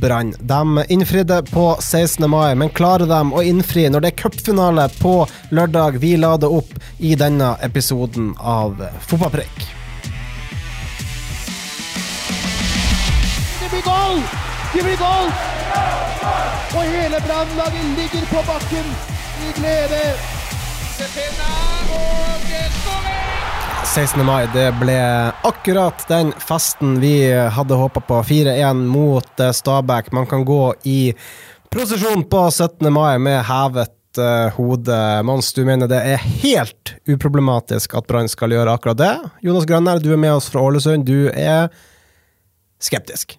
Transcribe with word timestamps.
Brann. 0.00 0.34
De 0.40 0.84
innfridde 0.88 1.42
på 1.42 1.76
16. 1.80 2.30
mai, 2.30 2.54
men 2.54 2.70
klarer 2.70 3.06
de 3.06 3.32
å 3.32 3.42
innfri 3.42 3.88
når 3.90 4.04
det 4.04 4.12
er 4.12 4.18
cupfinale 4.20 4.88
på 5.00 5.14
lørdag? 5.50 5.98
Vi 6.02 6.16
lader 6.20 6.52
opp 6.52 6.72
i 6.98 7.14
denne 7.18 7.54
episoden 7.64 8.34
av 8.38 8.80
Fotballpreik. 9.08 9.66
Det 13.60 13.68
blir 13.72 13.84
goal! 13.88 14.24
Det 14.74 14.86
blir 14.86 14.98
goal! 15.00 15.28
Og 16.76 16.82
hele 16.82 17.20
Brannlaget 17.24 17.92
ligger 18.00 18.26
på 18.32 18.48
bakken 18.48 18.96
i 19.46 19.54
glede. 19.60 20.02
16. 23.94 24.26
mai, 24.26 24.46
det 24.52 24.72
ble 24.80 24.96
akkurat 25.46 26.02
den 26.08 26.32
festen 26.42 26.98
vi 27.00 27.30
hadde 27.32 27.76
håpa 27.78 28.00
på. 28.02 28.18
4-1 28.28 28.82
mot 28.90 29.40
eh, 29.40 29.52
Stabæk. 29.54 30.10
Man 30.12 30.26
kan 30.26 30.44
gå 30.44 30.74
i 30.82 31.14
prosesjon 31.70 32.24
på 32.28 32.42
17. 32.50 32.92
mai 32.92 33.18
med 33.22 33.44
hevet 33.46 34.20
uh, 34.20 34.50
hode. 34.56 34.98
Mons, 35.22 35.52
du 35.52 35.62
mener 35.64 35.88
det 35.90 36.02
er 36.02 36.26
helt 36.42 36.96
uproblematisk 37.08 37.94
at 37.96 38.08
Brann 38.10 38.28
skal 38.28 38.56
gjøre 38.56 38.74
akkurat 38.74 39.00
det. 39.00 39.12
Jonas 39.46 39.68
Grønner, 39.70 40.02
du 40.02 40.10
er 40.12 40.20
med 40.20 40.34
oss 40.34 40.50
fra 40.52 40.64
Ålesund. 40.66 41.06
Du 41.06 41.30
er 41.30 41.70
skeptisk. 42.82 43.38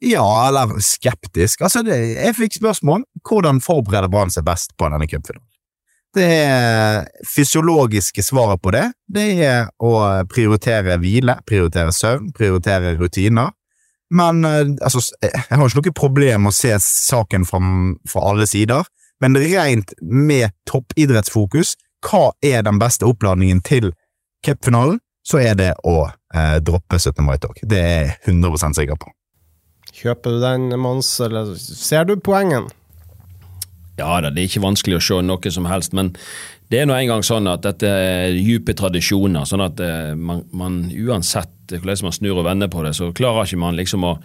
Ja, 0.00 0.26
eller 0.48 0.76
skeptisk. 0.84 1.62
Altså, 1.62 1.84
det, 1.86 2.00
jeg 2.16 2.36
fikk 2.38 2.58
spørsmål 2.58 3.06
hvordan 3.28 3.62
forbereder 3.64 4.10
Brann 4.12 4.32
seg 4.34 4.48
best 4.48 4.74
på 4.76 4.90
denne 4.90 5.08
cupfinalen. 5.08 5.49
Det 6.14 7.06
fysiologiske 7.36 8.22
svaret 8.26 8.62
på 8.62 8.72
det. 8.74 8.86
Det 9.06 9.26
er 9.46 9.68
å 9.78 9.92
prioritere 10.30 10.96
hvile, 10.98 11.36
prioritere 11.46 11.94
søvn, 11.94 12.32
prioritere 12.34 12.96
rutiner. 12.98 13.52
Men 14.10 14.44
eh, 14.44 14.72
altså, 14.82 15.02
jeg 15.22 15.44
har 15.50 15.68
ikke 15.68 15.84
noe 15.84 15.94
problem 15.94 16.46
med 16.46 16.52
å 16.54 16.56
se 16.56 16.72
saken 16.82 17.46
fra, 17.46 17.60
fra 18.10 18.24
alle 18.32 18.48
sider, 18.50 18.88
men 19.22 19.38
rent 19.38 19.94
med 20.00 20.50
toppidrettsfokus, 20.66 21.76
hva 22.08 22.30
er 22.42 22.64
den 22.66 22.80
beste 22.80 23.06
oppladningen 23.06 23.60
til 23.62 23.92
cupfinalen, 24.46 24.98
så 25.26 25.38
er 25.44 25.54
det 25.58 25.70
å 25.86 26.08
eh, 26.08 26.58
droppe 26.64 26.98
17. 26.98 27.22
mai-tog. 27.22 27.60
Det 27.62 27.78
er 27.78 27.98
jeg 28.00 28.34
100% 28.34 28.80
sikker 28.80 28.98
på. 28.98 29.12
Kjøper 30.00 30.36
du 30.36 30.42
den, 30.42 30.68
Mons, 30.80 31.12
eller 31.22 31.52
ser 31.58 32.06
du 32.08 32.16
poengen? 32.16 32.70
Ja 34.00 34.20
da, 34.24 34.32
det 34.32 34.42
er 34.42 34.50
ikke 34.50 34.64
vanskelig 34.64 34.98
å 34.98 35.04
se 35.04 35.20
noe 35.26 35.52
som 35.54 35.68
helst, 35.70 35.96
men 35.96 36.14
det 36.70 36.80
er 36.80 36.88
nå 36.88 36.94
engang 36.94 37.24
sånn 37.26 37.50
at 37.50 37.64
dette 37.66 37.88
er 37.90 38.36
dype 38.36 38.76
tradisjoner. 38.78 39.46
sånn 39.48 39.64
at 39.64 39.82
eh, 39.82 40.14
man, 40.14 40.44
man 40.54 40.84
uansett 40.90 41.74
hvordan 41.74 42.06
man 42.06 42.14
snur 42.14 42.40
og 42.40 42.46
vender 42.46 42.70
på 42.70 42.82
det, 42.86 42.94
så 42.98 43.12
klarer 43.14 43.46
ikke 43.46 43.62
man 43.62 43.78
liksom 43.78 44.06
å 44.06 44.16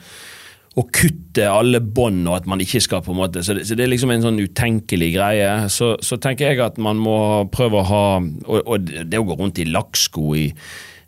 å 0.76 0.84
kutte 0.92 1.45
alle 1.48 1.80
bånd, 1.80 2.26
og 2.28 2.42
at 2.42 2.48
man 2.52 2.59
ikke 2.64 2.82
skal 2.84 3.04
på 3.04 3.14
en 3.14 3.22
måte, 3.22 3.44
så 3.48 3.56
det, 3.56 3.64
så 3.67 3.78
det, 3.78 3.86
er 3.86 3.94
liksom 3.94 4.12
en 4.12 4.26
sånn 4.26 4.42
utenkelig 4.44 5.14
greie. 5.16 5.52
Så, 5.72 5.94
så 6.04 6.17
tenker 6.20 6.52
jeg 6.52 6.60
at 6.66 6.80
man 6.82 6.99
må 6.99 7.17
prøve 7.54 7.80
å 7.80 7.88
ha 7.88 8.04
Og, 8.20 8.60
og 8.60 8.89
det 9.08 9.20
å 9.20 9.26
gå 9.28 9.38
rundt 9.39 9.61
i 9.64 9.70
lakksko 9.70 10.26
i 10.36 10.49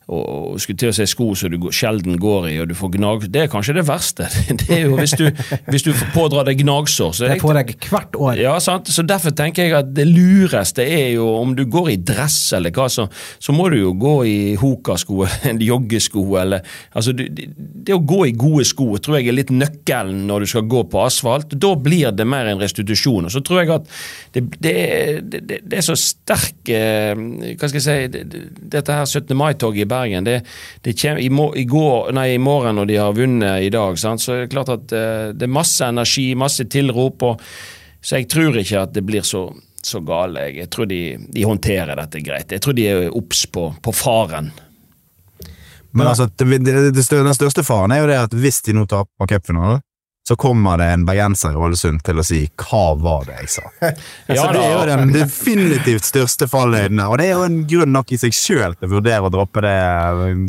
og 0.08 0.56
skulle 0.64 0.80
til 0.80 0.94
å 0.94 0.96
si 0.96 1.04
sko 1.10 1.34
som 1.36 1.52
du 1.52 1.66
sjelden 1.76 2.16
går 2.22 2.46
i, 2.48 2.54
og 2.64 2.70
du 2.70 2.76
får 2.80 2.94
gnag... 2.94 3.26
Det 3.32 3.42
er 3.44 3.50
kanskje 3.52 3.74
det 3.76 3.84
verste. 3.90 4.28
Det 4.62 4.70
er 4.72 4.86
jo 4.86 4.96
hvis 4.96 5.18
du, 5.20 5.26
hvis 5.68 5.84
du 5.84 5.90
pådrar 6.14 6.48
deg 6.48 6.62
gnagsår. 6.62 7.12
Så 7.12 7.28
Det 7.28 7.42
får 7.42 7.60
jeg 7.60 7.76
hvert 7.92 8.16
år. 8.16 8.40
Ja, 8.40 8.54
sant? 8.64 8.88
Så 8.88 9.04
Derfor 9.08 9.36
tenker 9.36 9.68
jeg 9.68 9.76
at 9.76 9.90
det 9.96 10.06
lureste 10.08 10.86
er 10.86 11.12
jo 11.18 11.28
om 11.42 11.52
du 11.58 11.66
går 11.68 11.90
i 11.92 11.98
dress 12.00 12.38
eller 12.56 12.72
hva, 12.76 12.88
så, 12.92 13.10
så 13.44 13.56
må 13.56 13.68
du 13.74 13.82
jo 13.82 13.92
gå 14.00 14.14
i 14.32 14.38
hokasko, 14.60 15.26
eller 15.50 15.66
joggesko 15.68 16.24
eller 16.40 16.64
altså 16.96 17.12
det, 17.18 17.50
det 17.58 17.96
å 17.96 18.00
gå 18.00 18.22
i 18.30 18.36
gode 18.38 18.64
sko 18.68 18.88
tror 19.04 19.20
jeg 19.20 19.28
er 19.28 19.36
litt 19.36 19.52
nøkkelen 19.52 20.24
når 20.30 20.46
du 20.46 20.52
skal 20.54 20.68
gå 20.72 20.86
på 20.88 21.04
asfalt. 21.04 21.52
Da 21.60 21.74
blir 21.76 22.16
det 22.16 22.28
mer 22.28 22.48
en 22.48 22.64
restitusjon. 22.64 23.28
Og 23.28 23.36
så 23.36 23.44
tror 23.44 23.64
jeg 23.64 23.76
at 23.76 23.92
det, 24.38 24.46
det, 24.64 24.76
det, 25.36 25.62
det 25.68 25.82
er 25.82 25.86
så 25.86 25.98
sterk 26.00 26.72
eh, 26.72 27.12
Hva 27.58 27.68
skal 27.68 27.80
jeg 27.82 27.86
si 27.86 28.26
Dette 28.72 28.96
her 28.96 29.08
17. 29.08 29.36
mai-toget 29.38 29.84
i 29.84 29.88
Bergen 29.88 29.97
Bergen. 29.98 30.28
Det, 30.28 30.40
det 30.86 30.96
kommer, 31.02 31.22
i, 31.22 31.32
i, 31.62 31.66
går, 31.70 32.12
nei, 32.18 32.28
I 32.36 32.42
morgen 32.42 32.80
når 32.80 32.90
de 32.90 33.00
har 33.02 33.18
vunnet 33.18 33.66
i 33.66 33.72
dag, 33.74 33.98
sant? 34.00 34.24
så 34.24 34.36
er 34.36 34.46
det 34.46 34.54
klart 34.54 34.74
at 34.74 34.94
uh, 34.94 35.32
det 35.34 35.48
er 35.48 35.58
masse 35.60 35.86
energi, 35.86 36.30
masse 36.40 36.68
tilrop. 36.72 37.26
Og, 37.32 37.48
så 38.02 38.22
jeg 38.22 38.30
tror 38.32 38.62
ikke 38.62 38.86
at 38.86 38.94
det 38.96 39.04
blir 39.08 39.26
så, 39.26 39.48
så 39.84 40.02
gale. 40.06 40.50
Jeg 40.56 40.70
tror 40.74 40.90
de, 40.90 41.02
de, 41.28 41.44
håndterer 41.48 41.98
dette 42.00 42.24
greit. 42.26 42.54
Jeg 42.56 42.64
tror 42.64 42.78
de 42.78 42.88
er 42.88 43.10
obs 43.12 43.46
på, 43.52 43.70
på, 43.84 43.96
faren. 43.96 44.54
Men 45.92 46.08
altså, 46.12 46.28
det, 46.38 46.60
det, 46.66 46.94
Den 46.94 47.36
største 47.36 47.64
faren 47.66 47.94
er 47.96 48.04
jo 48.04 48.10
det 48.12 48.22
at 48.28 48.36
hvis 48.38 48.62
de 48.68 48.76
nå 48.78 48.86
taper 48.90 49.30
cupfinalen, 49.32 49.82
så 50.28 50.36
kommer 50.36 50.78
det 50.78 50.86
en 50.92 51.06
bergenser 51.08 51.54
i 51.56 51.56
Ålesund 51.56 52.02
til 52.04 52.20
å 52.20 52.24
si 52.26 52.42
'hva 52.60 52.98
var 53.00 53.22
det 53.30 53.36
jeg 53.38 53.52
sa'? 53.54 53.70
ja, 54.36 54.48
det 54.52 54.60
er 54.60 54.74
jo 54.74 54.82
den 54.90 55.14
definitivt 55.14 56.04
største 56.04 56.50
fallhøyden, 56.52 57.00
og 57.00 57.16
det 57.22 57.30
er 57.30 57.38
jo 57.38 57.46
en 57.46 57.62
grunn 57.70 57.94
nok 57.96 58.12
i 58.12 58.20
seg 58.20 58.36
sjøl 58.36 58.76
til 58.76 58.90
å 58.90 58.92
vurdere 58.98 59.24
å 59.24 59.32
droppe 59.32 59.64
det 59.64 59.78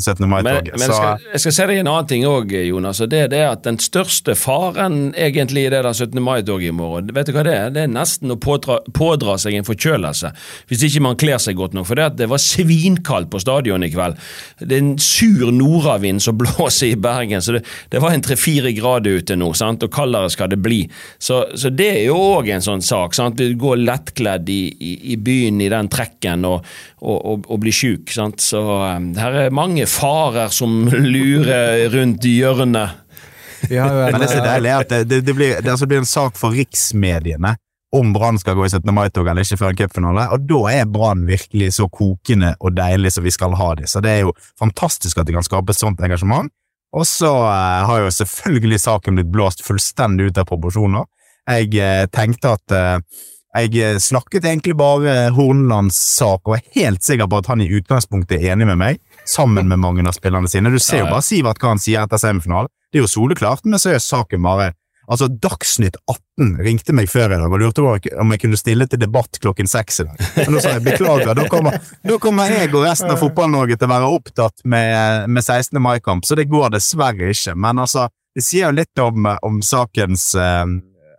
17. 0.03 0.27
mai-toget. 0.27 0.73
Men, 0.75 0.83
men 0.83 0.83
jeg, 0.83 0.97
skal, 0.97 1.29
jeg 1.31 1.43
skal 1.45 1.55
si 1.55 1.67
deg 1.71 1.83
en 1.85 1.91
annen 1.93 2.09
ting 2.11 2.27
òg, 2.27 2.55
Jonas. 2.67 3.03
og 3.05 3.13
Det 3.13 3.21
er 3.29 3.31
det 3.31 3.45
at 3.47 3.63
den 3.69 3.79
største 3.79 4.35
faren 4.35 5.15
egentlig 5.15 5.69
i 5.69 5.71
det 5.71 5.85
der 5.87 5.93
17. 5.93 6.19
mai-toget 6.27 6.73
i 6.73 6.75
morgen, 6.75 7.15
vet 7.15 7.31
du 7.31 7.37
hva 7.39 7.47
det 7.47 7.55
er? 7.55 7.71
Det 7.71 7.87
er 7.87 7.95
nesten 7.95 8.35
å 8.35 8.39
pådra, 8.43 8.81
pådra 8.99 9.39
seg 9.39 9.61
en 9.61 9.69
forkjølelse, 9.69 10.33
hvis 10.67 10.85
ikke 10.91 11.05
man 11.07 11.21
kler 11.23 11.39
seg 11.39 11.55
godt 11.55 11.79
nok. 11.79 11.87
For 11.87 12.03
det, 12.03 12.09
det 12.19 12.27
var 12.35 12.43
svinkaldt 12.43 13.31
på 13.31 13.45
stadion 13.47 13.87
i 13.87 13.93
kveld. 13.95 14.19
Det 14.59 14.75
er 14.75 14.83
en 14.83 14.99
sur 14.99 15.55
nordavind 15.55 16.27
som 16.27 16.35
blåser 16.43 16.97
i 16.97 16.99
Bergen, 16.99 17.47
så 17.47 17.61
det, 17.61 17.63
det 17.95 18.03
var 18.03 18.19
en 18.19 18.27
tre-fire 18.27 18.75
grader 18.75 19.23
ute 19.23 19.39
nå. 19.39 19.55
sant? 19.55 19.68
Sant? 19.69 19.87
og 19.87 19.93
kaldere 19.95 20.31
skal 20.33 20.51
det 20.53 20.61
bli. 20.65 20.83
Så, 21.21 21.45
så 21.59 21.71
det 21.71 21.89
er 22.01 22.05
jo 22.09 22.19
òg 22.39 22.51
en 22.55 22.65
sånn 22.65 22.85
sak. 22.85 23.17
sant? 23.17 23.39
Du 23.39 23.55
går 23.61 23.83
lettkledd 23.85 24.49
i, 24.53 24.63
i, 24.73 24.95
i 25.15 25.19
byen 25.21 25.61
i 25.65 25.71
den 25.73 25.91
trekken 25.93 26.47
og, 26.49 26.67
og, 27.01 27.19
og, 27.19 27.47
og 27.49 27.63
blir 27.63 27.75
sjuk. 27.75 28.13
Så 28.13 28.63
um, 28.63 29.13
her 29.19 29.45
er 29.45 29.55
mange 29.55 29.87
farer 29.91 30.53
som 30.55 30.87
lurer 30.89 31.89
rundt 31.95 32.27
hjørnet. 32.29 33.05
Ja, 33.75 33.89
Men 33.91 34.21
det 34.21 34.29
er 34.29 34.37
så 34.37 34.45
deilig 34.45 34.71
at 34.71 34.93
det, 34.93 35.01
det, 35.11 35.25
det, 35.27 35.35
blir, 35.35 35.57
det 35.59 35.73
altså 35.73 35.89
blir 35.91 35.99
en 35.99 36.09
sak 36.09 36.37
for 36.39 36.55
riksmediene 36.55 37.57
om 37.97 38.13
Brann 38.13 38.39
skal 38.39 38.55
gå 38.55 38.67
i 38.67 38.71
17. 38.71 38.95
mai-tog 38.95 39.29
eller 39.29 39.47
ikke 39.47 39.59
før 39.63 39.73
en 39.73 39.79
cupfinale, 39.81 40.27
og 40.35 40.45
da 40.49 40.61
er 40.75 40.91
Brann 40.93 41.25
virkelig 41.29 41.73
så 41.79 41.89
kokende 41.89 42.53
og 42.61 42.77
deilig 42.77 43.15
som 43.15 43.25
vi 43.25 43.33
skal 43.33 43.57
ha 43.57 43.71
det. 43.79 43.89
Så 43.89 44.03
det 44.05 44.13
er 44.13 44.27
jo 44.27 44.35
fantastisk 44.61 45.19
at 45.19 45.29
de 45.29 45.37
kan 45.37 45.47
skape 45.47 45.73
et 45.73 45.81
sånt 45.81 46.03
engasjement. 46.05 46.53
Og 46.97 47.05
så 47.09 47.31
uh, 47.31 47.87
har 47.89 48.05
jo 48.05 48.13
selvfølgelig 48.15 48.81
saken 48.81 49.19
blitt 49.19 49.33
blåst 49.33 49.65
fullstendig 49.67 50.31
ut 50.31 50.41
av 50.41 50.49
proporsjoner. 50.49 51.05
Jeg 51.49 51.75
uh, 51.77 52.07
tenkte 52.13 52.55
at 52.57 52.75
uh, 52.75 53.25
jeg 53.59 54.01
snakket 54.05 54.45
egentlig 54.47 54.77
bare 54.79 55.31
Hornlands 55.35 55.97
sak, 55.97 56.45
og 56.47 56.59
er 56.59 56.67
helt 56.77 57.03
sikker 57.05 57.29
på 57.29 57.41
at 57.41 57.49
han 57.51 57.65
i 57.65 57.71
utgangspunktet 57.81 58.39
er 58.39 58.53
enig 58.55 58.69
med 58.69 58.79
meg, 58.81 59.01
sammen 59.27 59.69
med 59.69 59.81
mange 59.83 60.05
av 60.07 60.15
spillerne 60.17 60.49
sine. 60.51 60.71
Du 60.71 60.79
ser 60.79 61.03
jo 61.03 61.11
bare 61.11 61.25
Sivert 61.27 61.61
hva 61.61 61.73
han 61.75 61.83
sier 61.83 62.05
etter 62.05 62.21
semifinalen. 62.21 62.71
Det 62.89 63.01
er 63.01 63.05
jo 63.05 63.11
soleklart, 63.11 63.67
men 63.69 63.81
så 63.81 63.93
er 63.93 64.05
saken 64.05 64.45
bare 64.45 64.71
Altså, 65.09 65.29
Dagsnytt 65.33 65.97
18 66.05 66.59
ringte 66.65 66.93
meg 66.93 67.09
før 67.09 67.33
i 67.33 67.39
dag 67.41 67.49
og 67.49 67.63
lurte 67.63 67.85
på 67.85 67.95
om 68.21 68.35
jeg 68.35 68.43
kunne 68.43 68.59
stille 68.61 68.85
til 68.91 69.01
debatt 69.01 69.41
klokken 69.41 69.71
seks 69.71 70.03
i 70.03 70.07
dag. 70.09 70.27
Men 70.37 70.53
nå 70.53 70.61
sa 70.61 70.75
jeg 70.75 70.85
beklager, 70.85 71.33
da 71.39 71.47
kommer, 71.49 71.79
da 72.05 72.19
kommer 72.21 72.53
jeg 72.53 72.69
og 72.75 72.85
resten 72.85 73.15
av 73.15 73.23
Fotball-Norge 73.23 73.79
til 73.79 73.89
å 73.89 73.95
være 73.95 74.11
opptatt 74.19 74.67
med, 74.69 75.31
med 75.33 75.45
16. 75.47 75.81
mai-kamp, 75.81 76.29
så 76.29 76.37
det 76.37 76.51
går 76.53 76.75
dessverre 76.77 77.33
ikke. 77.33 77.57
Men 77.57 77.81
altså, 77.87 78.11
det 78.37 78.45
sier 78.45 78.69
jo 78.69 78.77
litt 78.77 79.03
om, 79.03 79.33
om 79.43 79.63
sakens 79.65 80.31
eh, 80.39 80.67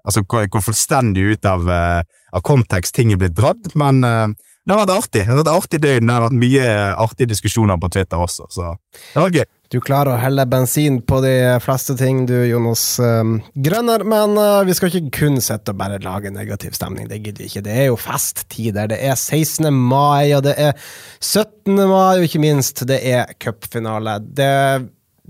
Altså 0.07 0.21
hvor, 0.23 0.45
hvor, 0.47 0.63
fullstendig 0.63 1.25
ut 1.35 1.45
av, 1.45 1.67
eh, 1.69 2.21
av, 2.31 2.41
kontekst 2.47 2.95
ting 2.95 3.11
er 3.13 3.19
blitt 3.19 3.35
dratt, 3.37 3.67
men 3.77 3.99
eh, 4.07 4.31
det 4.63 4.73
har 4.73 4.79
vært 4.79 4.93
artig. 4.95 5.25
Det 5.25 5.27
har 5.27 5.39
vært 5.41 5.51
artig 5.51 5.79
døgn. 5.83 6.07
Det 6.07 6.15
har 6.15 6.23
vært 6.23 6.37
mye 6.39 6.69
artige 7.03 7.29
diskusjoner 7.33 7.77
på 7.81 7.89
Twitter 7.93 8.23
også, 8.23 8.47
så 8.53 8.71
det 8.95 9.19
var 9.19 9.35
gøy. 9.35 9.45
Du 9.69 9.77
klarer 9.85 10.15
å 10.15 10.17
helle 10.17 10.47
bensin 10.49 10.95
på 11.05 11.19
de 11.21 11.33
fleste 11.61 11.93
ting, 11.93 12.23
du, 12.25 12.33
Jonas 12.49 12.81
um, 12.97 13.35
Grønner. 13.53 14.01
Men 14.01 14.33
uh, 14.33 14.63
vi 14.65 14.73
skal 14.73 14.89
ikke 14.89 15.11
kun 15.19 15.37
sitte 15.45 15.75
og 15.75 15.77
bare 15.77 15.99
lage 16.01 16.31
negativ 16.33 16.73
stemning. 16.73 17.05
Det 17.11 17.19
gidder 17.21 17.43
vi 17.43 17.49
ikke. 17.51 17.63
Det 17.67 17.75
er 17.77 17.89
jo 17.91 17.99
festtider. 18.01 18.89
Det 18.89 18.97
er 18.97 19.13
16. 19.13 19.69
mai, 19.69 20.33
og 20.33 20.41
det 20.47 20.55
er 20.57 20.73
17. 21.21 21.77
mai, 21.85 22.17
og 22.17 22.25
ikke 22.25 22.41
minst, 22.41 22.81
det 22.89 22.97
er 23.13 23.29
cupfinale. 23.37 24.17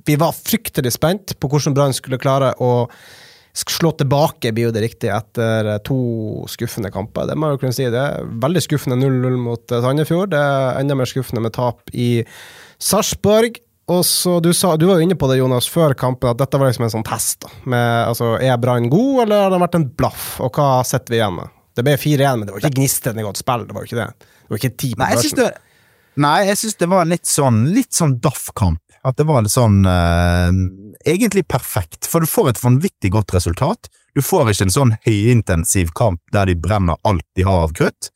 Vi 0.07 0.19
var 0.24 0.38
fryktelig 0.38 0.95
spent 0.95 1.36
på 1.36 1.51
hvordan 1.51 1.75
Brann 1.75 1.97
skulle 1.97 2.21
klare 2.21 2.56
å 2.63 2.88
slå 3.59 3.91
tilbake, 4.00 4.53
blir 4.56 4.69
jo 4.69 4.71
det 4.71 4.86
riktig, 4.86 5.09
etter 5.12 5.68
eh, 5.74 5.81
to 5.83 6.00
skuffende 6.47 6.91
kamper. 6.94 7.27
Det 7.27 7.36
må 7.36 7.50
jeg 7.50 7.57
jo 7.57 7.62
kunne 7.65 7.75
si. 7.75 7.88
Det 7.91 8.03
er 8.06 8.30
veldig 8.39 8.62
skuffende 8.63 9.00
0-0 9.01 9.39
mot 9.41 9.74
eh, 9.74 9.81
Sandefjord. 9.83 10.31
Det 10.31 10.39
er 10.39 10.80
enda 10.80 10.95
mer 10.95 11.09
skuffende 11.09 11.44
med 11.44 11.57
tap 11.57 11.91
i 11.91 12.21
Sarpsborg. 12.80 13.59
Og 13.89 14.03
så 14.06 14.36
du, 14.44 14.51
sa, 14.53 14.75
du 14.77 14.86
var 14.86 15.00
jo 15.00 15.07
inne 15.07 15.18
på 15.18 15.27
det, 15.31 15.39
Jonas, 15.39 15.68
før 15.71 15.95
kampen, 15.97 16.30
at 16.30 16.38
dette 16.38 16.59
var 16.62 16.69
liksom 16.69 16.86
en 16.86 16.94
sånn 16.94 17.06
test. 17.07 17.47
Med, 17.65 17.86
altså, 18.06 18.36
er 18.38 18.59
Brann 18.62 18.89
god, 18.91 19.24
eller 19.25 19.47
har 19.47 19.56
det 19.56 19.62
vært 19.63 19.77
en 19.80 19.88
blaff? 19.97 20.27
Og 20.45 20.59
hva 20.59 20.83
sitter 20.86 21.15
vi 21.15 21.18
igjen 21.18 21.39
med? 21.39 21.56
Det 21.77 21.86
ble 21.88 21.95
4-1, 21.97 22.38
men 22.38 22.45
det 22.45 22.53
var 22.53 22.62
ikke 22.62 22.77
gnistrende 22.77 23.25
godt 23.25 23.41
spill. 23.41 23.65
Det 23.65 23.75
var 23.75 23.86
jo 23.86 23.89
ikke 23.89 24.01
det. 24.01 24.36
Det 24.44 24.53
var 24.53 24.62
ikke 24.62 24.77
ti 24.83 24.91
på 24.94 25.01
Nei, 25.01 25.09
jeg 25.13 25.24
syns 25.24 25.36
børsen. 25.39 25.57
det, 25.57 26.21
nei, 26.25 26.38
jeg 26.50 26.62
synes 26.62 26.80
det 26.83 26.89
var 26.91 27.09
litt 27.09 27.31
sånn, 27.31 27.59
litt 27.77 27.97
sånn 27.97 28.15
daff-kamp. 28.21 28.83
At 29.07 29.15
det 29.15 29.25
var 29.30 29.45
litt 29.45 29.53
sånn 29.53 29.77
eh, 29.88 30.50
Egentlig 31.07 31.45
perfekt, 31.47 32.03
for 32.12 32.19
du 32.19 32.27
får 32.27 32.50
et 32.51 32.62
vanvittig 32.62 33.13
godt 33.15 33.31
resultat. 33.31 33.88
Du 34.18 34.19
får 34.25 34.51
ikke 34.51 34.68
en 34.68 34.75
sånn 34.75 34.95
høyintensiv 35.06 35.94
kamp 35.95 36.19
der 36.36 36.50
de 36.50 36.57
brenner 36.59 37.00
alt 37.07 37.24
de 37.39 37.45
har 37.47 37.63
av 37.69 37.74
krutt. 37.77 38.09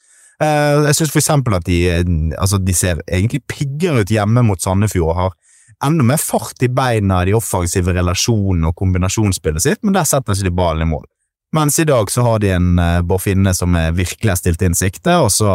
Eh, 0.43 0.89
jeg 0.89 0.97
syns 0.99 1.13
for 1.13 1.21
eksempel 1.21 1.55
at 1.55 1.65
de, 1.69 1.79
eh, 1.93 2.03
altså 2.35 2.59
de 2.59 2.75
ser 2.75 2.99
egentlig 3.07 3.45
piggere 3.47 4.03
ut 4.03 4.11
hjemme 4.11 4.43
mot 4.43 4.61
Sandefjord 4.61 5.13
og 5.13 5.19
har 5.21 5.39
enda 5.83 6.05
mer 6.05 6.21
fart 6.21 6.61
i 6.63 6.69
beina 6.69 7.21
i 7.21 7.31
de 7.31 7.37
offensive 7.37 7.93
relasjonene 7.95 8.69
og 8.69 8.77
kombinasjonsspillet 8.79 9.65
sitt, 9.65 9.81
men 9.83 9.95
der 9.95 10.07
setter 10.09 10.35
ikke 10.35 10.49
de 10.49 10.55
ballen 10.57 10.85
i 10.85 10.91
mål. 10.91 11.07
Mens 11.53 11.77
i 11.79 11.85
dag 11.85 12.09
så 12.09 12.25
har 12.25 12.41
de 12.41 12.49
en 12.55 12.69
uh, 12.81 13.01
Bård 13.05 13.21
Finne 13.21 13.53
som 13.53 13.75
er 13.77 13.93
virkelig 13.93 14.31
har 14.31 14.39
stilt 14.39 14.63
inn 14.65 14.77
sikte, 14.77 15.19
og 15.21 15.29
så 15.33 15.51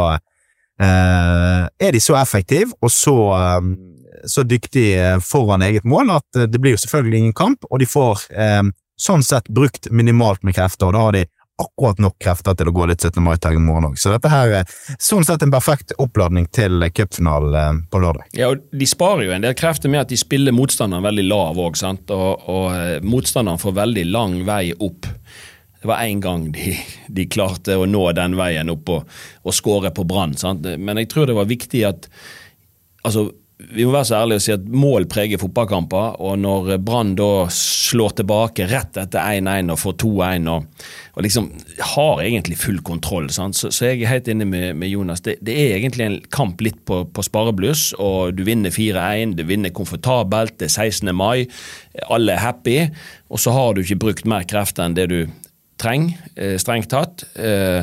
eh, 0.81 1.63
er 1.67 1.93
de 1.93 2.01
så 2.01 2.17
effektive 2.19 2.75
og 2.81 2.93
så, 2.93 3.17
eh, 3.39 3.71
så 4.27 4.45
dyktige 4.47 5.19
foran 5.25 5.63
eget 5.67 5.85
mål 5.85 6.15
at 6.19 6.39
eh, 6.39 6.47
det 6.51 6.61
blir 6.61 6.77
jo 6.77 6.83
selvfølgelig 6.85 7.19
ingen 7.19 7.39
kamp, 7.39 7.67
og 7.71 7.83
de 7.83 7.89
får 7.91 8.29
eh, 8.31 8.63
sånn 8.99 9.25
sett 9.27 9.49
brukt 9.49 9.91
minimalt 9.91 10.43
med 10.47 10.57
krefter, 10.59 10.89
og 10.89 10.97
da 10.97 11.05
har 11.07 11.19
de 11.19 11.27
akkurat 11.59 11.99
nok 12.03 12.17
krefter 12.23 12.55
til 12.59 12.71
å 12.71 12.75
gå 12.75 12.87
litt 12.91 13.03
17. 13.03 13.19
mai-tag 13.25 13.59
i 13.59 13.63
morgen 13.63 13.91
òg. 13.91 13.99
Så 13.99 14.13
dette 14.13 14.31
her 14.31 14.55
er 14.61 14.77
sånn 15.03 15.27
sett 15.27 15.43
en 15.43 15.53
perfekt 15.55 15.95
oppladning 15.99 16.47
til 16.55 16.87
cupfinalen 16.95 17.59
eh, 17.59 17.83
på 17.91 18.03
lørdag. 18.03 18.31
Ja, 18.39 18.53
og 18.55 18.65
De 18.71 18.89
sparer 18.89 19.27
jo 19.27 19.35
en 19.35 19.47
del 19.47 19.57
krefter 19.59 19.93
med 19.93 20.05
at 20.05 20.13
de 20.13 20.21
spiller 20.21 20.55
motstanderen 20.55 21.07
veldig 21.07 21.27
lav 21.27 21.59
òg, 21.59 21.79
og, 21.83 22.49
og 22.49 22.67
eh, 22.77 22.97
motstanderen 23.03 23.63
får 23.63 23.79
veldig 23.83 24.07
lang 24.13 24.41
vei 24.49 24.65
opp. 24.75 25.11
Det 25.79 25.87
var 25.87 26.03
én 26.03 26.23
gang 26.23 26.49
de, 26.55 26.75
de 27.15 27.27
klarte 27.31 27.77
å 27.79 27.87
nå 27.87 28.07
den 28.19 28.35
veien 28.39 28.71
opp 28.73 28.91
og, 28.95 29.19
og 29.47 29.55
skåre 29.55 29.93
på 29.95 30.07
Brann. 30.09 30.35
Men 30.79 31.03
jeg 31.03 31.11
tror 31.13 31.29
det 31.31 31.39
var 31.39 31.51
viktig 31.51 31.85
at 31.87 32.09
altså, 33.07 33.29
Vi 33.59 33.83
må 33.83 33.91
være 33.91 34.07
så 34.07 34.21
ærlige 34.21 34.39
og 34.39 34.43
si 34.45 34.53
at 34.55 34.67
mål 34.71 35.05
preger 35.11 35.41
fotballkamper. 35.43 36.21
Og 36.23 36.37
når 36.39 36.77
Brann 36.87 37.17
da 37.19 37.49
slår 37.51 38.15
tilbake 38.21 38.69
rett 38.71 39.01
etter 39.03 39.19
1-1 39.19 39.73
og 39.75 39.81
får 39.83 39.97
2-1 40.05 40.47
og, 40.53 40.87
og 41.19 41.27
liksom 41.27 41.49
har 41.97 42.23
egentlig 42.23 42.61
full 42.61 42.79
kontroll? 42.87 43.27
Så, 43.35 43.49
så 43.59 43.91
jeg 43.91 44.05
er 44.05 44.13
helt 44.13 44.31
inne 44.31 44.47
med, 44.47 44.79
med 44.79 44.93
Jonas. 44.93 45.25
Det, 45.27 45.41
det 45.43 45.59
er 45.59 45.75
egentlig 45.81 46.07
en 46.07 46.21
kamp 46.31 46.63
litt 46.63 46.79
på, 46.87 47.03
på 47.11 47.27
sparebluss, 47.27 47.91
og 47.99 48.39
du 48.39 48.45
vinner 48.47 48.71
4-1, 48.71 49.35
du 49.41 49.43
vinner 49.51 49.75
komfortabelt, 49.75 50.61
det 50.63 50.71
er 50.71 50.77
16. 50.79 51.11
mai, 51.19 51.49
alle 52.07 52.39
er 52.39 52.45
happy, 52.47 52.79
og 53.27 53.43
så 53.43 53.59
har 53.59 53.75
du 53.75 53.83
ikke 53.83 54.03
brukt 54.07 54.29
mer 54.31 54.47
krefter 54.47 54.87
enn 54.87 54.95
det 54.95 55.11
du 55.11 55.21
trenger, 55.83 56.15
eh, 56.39 56.55
strengt 56.63 56.93
tatt. 56.95 57.27
Eh, 57.35 57.83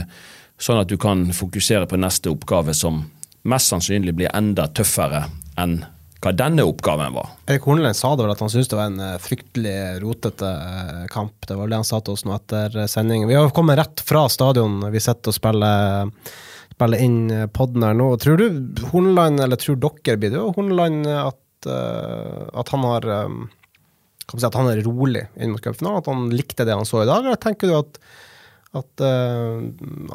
sånn 0.55 0.79
at 0.79 0.87
du 0.87 0.95
kan 0.95 1.27
fokusere 1.35 1.87
på 1.91 1.99
neste 1.99 2.31
oppgave, 2.31 2.71
som 2.71 3.03
mest 3.43 3.75
sannsynlig 3.75 4.15
blir 4.15 4.31
enda 4.31 4.71
tøffere 4.71 5.27
enn 5.61 5.83
hva 6.25 6.31
denne 6.33 6.63
oppgaven 6.65 7.13
var. 7.13 7.35
Erik 7.45 7.67
Horneland 7.67 7.97
sa 7.97 8.15
det 8.15 8.25
vel 8.25 8.33
at 8.33 8.41
han 8.41 8.49
syntes 8.49 8.71
det 8.71 8.79
var 8.79 8.89
en 8.89 9.03
eh, 9.03 9.21
fryktelig 9.21 9.75
rotete 10.01 10.49
eh, 10.49 11.03
kamp. 11.13 11.35
Det 11.45 11.57
var 11.59 11.69
det 11.69 11.77
han 11.77 11.87
sa 11.87 11.99
til 12.01 12.15
oss 12.15 12.25
nå 12.25 12.33
etter 12.33 12.79
eh, 12.81 12.89
sending. 12.89 13.27
Vi 13.29 13.37
har 13.37 13.53
kommet 13.53 13.77
rett 13.77 14.01
fra 14.05 14.25
stadion. 14.31 14.79
Vi 14.93 15.03
sitter 15.03 15.29
og 15.29 15.37
spiller, 15.37 16.09
spiller 16.73 17.03
inn 17.05 17.19
poden 17.53 17.85
her 17.85 17.97
nå. 17.97 18.09
Tror 18.23 18.41
du 18.41 18.47
Horneland, 18.89 19.43
eller 19.45 19.61
tror 19.61 19.77
dere 19.83 20.17
blir 20.21 20.33
det 20.33 20.41
Horneland, 20.57 21.05
at, 21.13 21.69
eh, 21.69 22.41
at 22.57 22.73
han 22.73 22.89
har 22.89 23.09
eh, 23.19 23.37
si 24.33 24.47
at 24.47 24.57
han 24.57 24.71
er 24.71 24.81
rolig 24.87 25.27
inn 25.37 25.53
mot 25.53 25.61
cupfinalen? 25.61 26.01
At 26.01 26.09
han 26.09 26.31
likte 26.33 26.65
det 26.65 26.73
han 26.73 26.89
så 26.89 27.03
i 27.03 27.09
dag? 27.09 27.21
Eller 27.21 27.41
tenker 27.41 27.69
du 27.69 27.77
at, 27.83 28.01
at, 28.81 29.05
eh, 29.05 29.61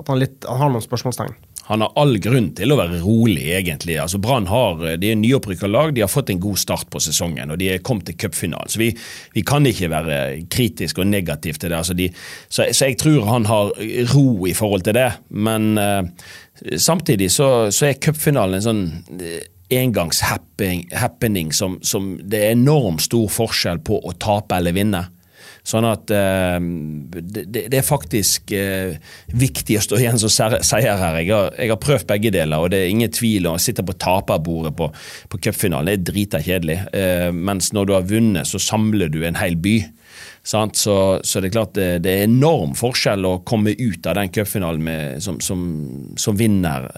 at 0.00 0.10
han, 0.10 0.18
litt, 0.18 0.42
han 0.48 0.64
har 0.64 0.74
noen 0.74 0.88
spørsmålstegn? 0.90 1.38
Han 1.70 1.84
har 1.84 1.92
all 2.02 2.16
grunn 2.18 2.48
til 2.58 2.74
å 2.74 2.78
være 2.80 2.98
rolig, 3.04 3.46
egentlig. 3.54 3.94
Altså 4.02 4.18
Brann 4.22 4.48
har, 4.50 4.82
de 4.98 5.12
er 5.12 5.18
nyopprykka 5.20 5.70
lag, 5.70 5.92
de 5.94 6.02
har 6.02 6.10
fått 6.10 6.32
en 6.34 6.42
god 6.42 6.58
start 6.58 6.88
på 6.90 7.02
sesongen 7.02 7.52
og 7.54 7.60
de 7.60 7.68
er 7.70 7.84
kommet 7.86 8.08
til 8.08 8.18
cupfinalen. 8.18 8.72
Så 8.72 8.80
vi, 8.82 8.90
vi, 9.36 9.44
kan 9.46 9.66
ikke 9.66 9.90
være 9.92 10.18
kritiske 10.50 11.04
og 11.04 11.10
negative 11.12 11.62
til 11.62 11.70
det. 11.70 11.78
Altså 11.78 11.94
de, 11.94 12.10
så, 12.48 12.66
så, 12.66 12.90
jeg 12.90 12.98
tror 12.98 13.28
han 13.30 13.46
har 13.46 13.72
ro 14.14 14.26
i 14.50 14.56
forhold 14.56 14.82
til 14.88 14.98
det. 14.98 15.08
Men 15.30 15.78
uh, 15.78 16.02
samtidig 16.74 17.30
så, 17.30 17.70
så 17.70 17.90
er 17.90 18.02
cupfinalen 18.02 18.58
en 18.58 18.66
sånn 18.66 18.84
engangshappening 19.70 21.52
som, 21.54 21.78
som 21.86 22.16
det 22.26 22.42
er 22.42 22.56
enormt 22.56 23.06
stor 23.06 23.30
forskjell 23.30 23.78
på 23.86 24.02
å 24.02 24.14
tape 24.18 24.58
eller 24.58 24.74
vinne. 24.74 25.06
Sånn 25.66 25.86
at 25.88 26.10
eh, 26.14 26.56
det, 27.20 27.44
det, 27.52 27.76
er 27.76 27.86
faktisk 27.86 28.52
eh, 28.56 28.96
viktig 29.36 29.76
å 29.78 29.84
stå 29.84 30.00
igjen 30.00 30.20
som 30.20 30.32
seier 30.32 31.00
her. 31.00 31.20
Jeg 31.20 31.32
har, 31.34 31.50
jeg 31.56 31.72
har, 31.72 31.80
prøvd 31.80 32.08
begge 32.08 32.32
deler, 32.34 32.64
og 32.64 32.72
det 32.72 32.82
er 32.82 32.92
ingen 32.92 33.12
tvil 33.12 33.50
å 33.50 33.56
sitte 33.60 33.84
på 33.86 33.96
taperbordet 34.00 34.72
på, 34.78 34.90
på 35.30 35.40
cupfinalen. 35.44 35.92
Er 35.92 36.04
drita 36.04 36.40
kjedelig. 36.44 36.78
Eh, 36.96 37.28
mens 37.34 37.72
når 37.76 37.88
du 37.88 37.96
har 37.96 38.06
vunnet, 38.08 38.48
så 38.48 38.60
samler 38.62 39.12
du 39.12 39.22
en 39.26 39.40
hel 39.40 39.58
by. 39.60 39.78
Så, 40.42 40.62
så, 40.72 41.40
det 41.40 41.50
er 41.50 41.52
klart 41.52 41.74
det, 41.76 41.88
det, 42.06 42.14
er 42.14 42.24
enorm 42.24 42.72
forskjell 42.78 43.26
å 43.28 43.40
komme 43.46 43.74
ut 43.76 44.06
av 44.08 44.16
den 44.16 44.30
cupfinalen 44.32 45.20
som, 45.20 45.36
som, 45.44 45.60
som, 46.18 46.38
vinner 46.38 46.88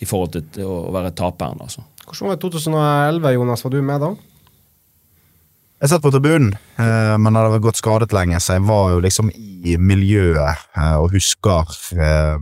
i 0.00 0.08
forhold 0.08 0.32
til 0.32 0.64
å 0.64 0.78
være 0.96 1.12
taperen. 1.16 1.60
Altså. 1.60 1.84
Hvordan 2.06 2.30
var 2.30 2.38
det 2.38 2.42
2011, 2.46 3.30
Jonas? 3.36 3.64
Var 3.66 3.76
du 3.76 3.84
med 3.84 4.02
da? 4.02 4.10
Jeg 5.76 5.90
satt 5.92 6.02
på 6.02 6.10
tribunen, 6.10 6.54
men 6.78 7.20
men 7.20 7.36
hadde 7.36 7.60
gått 7.60 7.76
skadet 7.76 8.14
lenge, 8.16 8.38
så 8.40 8.56
jeg 8.56 8.64
var 8.64 8.94
jo 8.94 9.00
liksom 9.04 9.28
i 9.66 9.76
miljøet 9.76 10.68
eh, 10.76 10.96
og 10.96 11.12
husker 11.16 11.72
eh, 11.96 12.36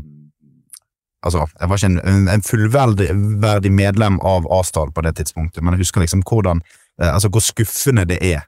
Altså, 1.25 1.47
jeg 1.57 1.69
var 1.71 1.79
ikke 1.81 1.89
en, 1.89 2.27
en 2.29 2.43
fullverdig 2.45 3.71
medlem 3.73 4.19
av 4.21 4.45
Asdal 4.53 4.91
på 4.93 5.01
det 5.07 5.15
tidspunktet, 5.17 5.63
men 5.65 5.73
jeg 5.73 5.87
husker 5.87 6.05
liksom 6.05 6.21
hvordan 6.29 6.61
Altså, 7.01 7.31
hvor 7.33 7.43
skuffende 7.43 8.05
det 8.07 8.19
er. 8.23 8.45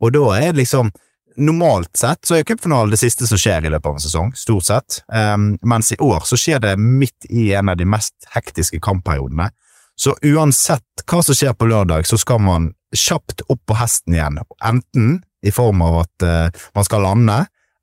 Og 0.00 0.14
da 0.14 0.22
er 0.38 0.52
det 0.52 0.62
liksom 0.62 0.92
Normalt 1.36 1.98
sett 1.98 2.22
så 2.26 2.36
er 2.38 2.46
cupfinalen 2.46 2.90
det 2.94 3.00
siste 3.00 3.26
som 3.26 3.38
skjer 3.38 3.66
i 3.66 3.70
løpet 3.72 3.86
av 3.86 3.98
en 3.98 4.02
sesong, 4.02 4.30
stort 4.36 4.66
sett, 4.66 4.96
um, 5.14 5.52
mens 5.62 5.92
i 5.94 5.98
år 6.02 6.24
så 6.26 6.36
skjer 6.36 6.58
det 6.64 6.72
midt 6.80 7.28
i 7.30 7.52
en 7.56 7.70
av 7.70 7.78
de 7.78 7.86
mest 7.88 8.26
hektiske 8.34 8.80
kampperiodene. 8.82 9.46
Så 9.94 10.16
uansett 10.26 11.04
hva 11.06 11.22
som 11.22 11.38
skjer 11.38 11.54
på 11.54 11.68
lørdag, 11.70 12.08
så 12.10 12.18
skal 12.20 12.42
man 12.42 12.72
kjapt 12.96 13.44
opp 13.48 13.60
på 13.66 13.76
hesten 13.78 14.16
igjen, 14.16 14.40
enten 14.64 15.20
i 15.46 15.52
form 15.54 15.82
av 15.82 16.02
at 16.02 16.26
uh, 16.26 16.62
man 16.76 16.86
skal 16.86 17.04
lande, 17.06 17.38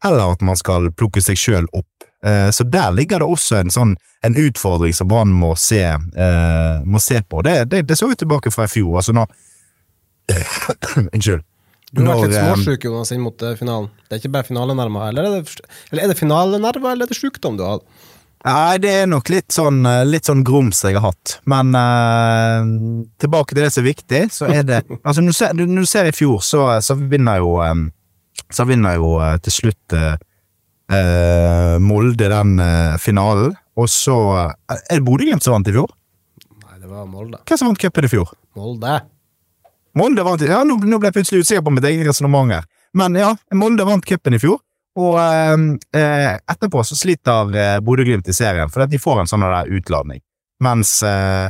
eller 0.06 0.36
at 0.36 0.44
man 0.46 0.58
skal 0.60 0.92
plukke 0.94 1.24
seg 1.24 1.40
sjøl 1.40 1.70
opp. 1.72 1.90
Uh, 2.26 2.50
så 2.54 2.66
der 2.68 2.92
ligger 2.94 3.24
det 3.24 3.30
også 3.30 3.62
en 3.62 3.74
sånn 3.74 3.96
en 4.26 4.38
utfordring 4.38 4.94
som 4.94 5.10
Brann 5.10 5.34
må, 5.34 5.54
se, 5.60 5.84
uh, 5.96 6.86
må 6.86 7.02
se 7.02 7.22
på. 7.24 7.44
Det, 7.46 7.60
det, 7.72 7.86
det 7.90 7.98
så 8.00 8.10
vi 8.12 8.18
tilbake 8.20 8.52
fra 8.54 8.68
i 8.68 8.72
fjor. 8.72 8.98
altså 9.00 9.16
nå 9.16 9.28
Unnskyld. 11.14 11.46
Du 11.96 12.02
har 12.04 12.18
vært 12.20 12.34
litt 12.34 12.42
småsjuk 12.42 12.84
Jonas, 12.84 13.14
inn 13.16 13.24
mot 13.24 13.44
finalen. 13.56 13.88
Det 14.08 14.18
er 14.18 14.20
ikke 14.20 14.34
bare 14.34 14.48
finalenerver, 14.50 15.08
eller 15.08 15.28
er 15.30 15.38
det, 15.38 15.68
eller 15.88 16.04
er 16.04 16.12
det 16.12 16.18
finalenerver, 16.20 16.90
eller 16.92 17.08
er 17.08 17.14
det 17.14 17.16
sykdom 17.16 17.56
du 17.56 17.64
har? 17.64 17.80
Nei, 18.46 18.78
det 18.80 18.92
er 19.02 19.08
nok 19.10 19.30
litt 19.34 19.52
sånn, 19.52 19.82
litt 20.08 20.28
sånn 20.30 20.44
grums 20.46 20.84
jeg 20.86 20.96
har 20.96 21.10
hatt. 21.10 21.38
Men 21.50 21.74
uh, 21.74 22.62
tilbake 23.20 23.56
til 23.56 23.66
det 23.66 23.72
som 23.74 23.82
er 23.82 23.90
viktig, 23.90 24.22
så 24.34 24.50
er 24.52 24.64
det 24.68 24.84
Altså, 25.08 25.24
når 25.24 25.34
du 25.34 25.38
ser, 25.40 25.58
når 25.58 25.88
du 25.88 25.90
ser 25.90 26.10
i 26.10 26.16
fjor, 26.16 26.40
så, 26.46 26.68
så 26.86 26.96
vinner 27.00 27.42
jo 27.42 27.58
um, 27.60 27.88
Så 28.54 28.68
vinner 28.70 29.00
jo 29.00 29.18
uh, 29.18 29.36
til 29.44 29.56
slutt 29.56 29.98
uh, 29.98 30.16
Molde 31.84 32.30
den 32.32 32.62
finalen, 33.04 33.58
og 33.76 33.90
så 33.92 34.16
Er 34.72 34.94
det 34.94 35.04
Bodø-Glimt 35.04 35.44
som 35.44 35.58
vant 35.58 35.68
i 35.68 35.74
fjor? 35.76 35.90
Nei, 36.62 36.78
det 36.80 36.88
var 36.88 37.10
Molde. 37.12 37.42
Hvem 37.44 37.60
som 37.60 37.68
vant 37.74 37.82
cupen 37.82 38.08
i 38.08 38.12
fjor? 38.14 38.32
Molde. 38.56 38.94
Molde 39.98 40.24
vant 40.24 40.46
Ja, 40.48 40.62
nå, 40.64 40.78
nå 40.80 41.02
ble 41.02 41.12
jeg 41.12 41.18
plutselig 41.18 41.44
usikker 41.44 41.66
på 41.66 41.74
mitt 41.76 41.90
eget 41.90 42.08
resonnement 42.08 42.56
her. 42.56 42.70
Men 42.96 43.20
ja, 43.20 43.34
Molde 43.58 43.84
vant 43.90 44.08
cupen 44.08 44.38
i 44.38 44.40
fjor. 44.40 44.62
Og 44.98 45.18
eh, 45.22 46.34
etterpå 46.38 46.82
så 46.84 46.98
sliter 46.98 47.54
eh, 47.54 47.78
Bodø-Glimt 47.86 48.28
i 48.28 48.36
serien, 48.36 48.72
fordi 48.74 48.96
de 48.96 49.02
får 49.02 49.22
en 49.22 49.30
sånn 49.30 49.46
utladning. 49.46 50.22
Mens 50.64 51.00
eh, 51.06 51.50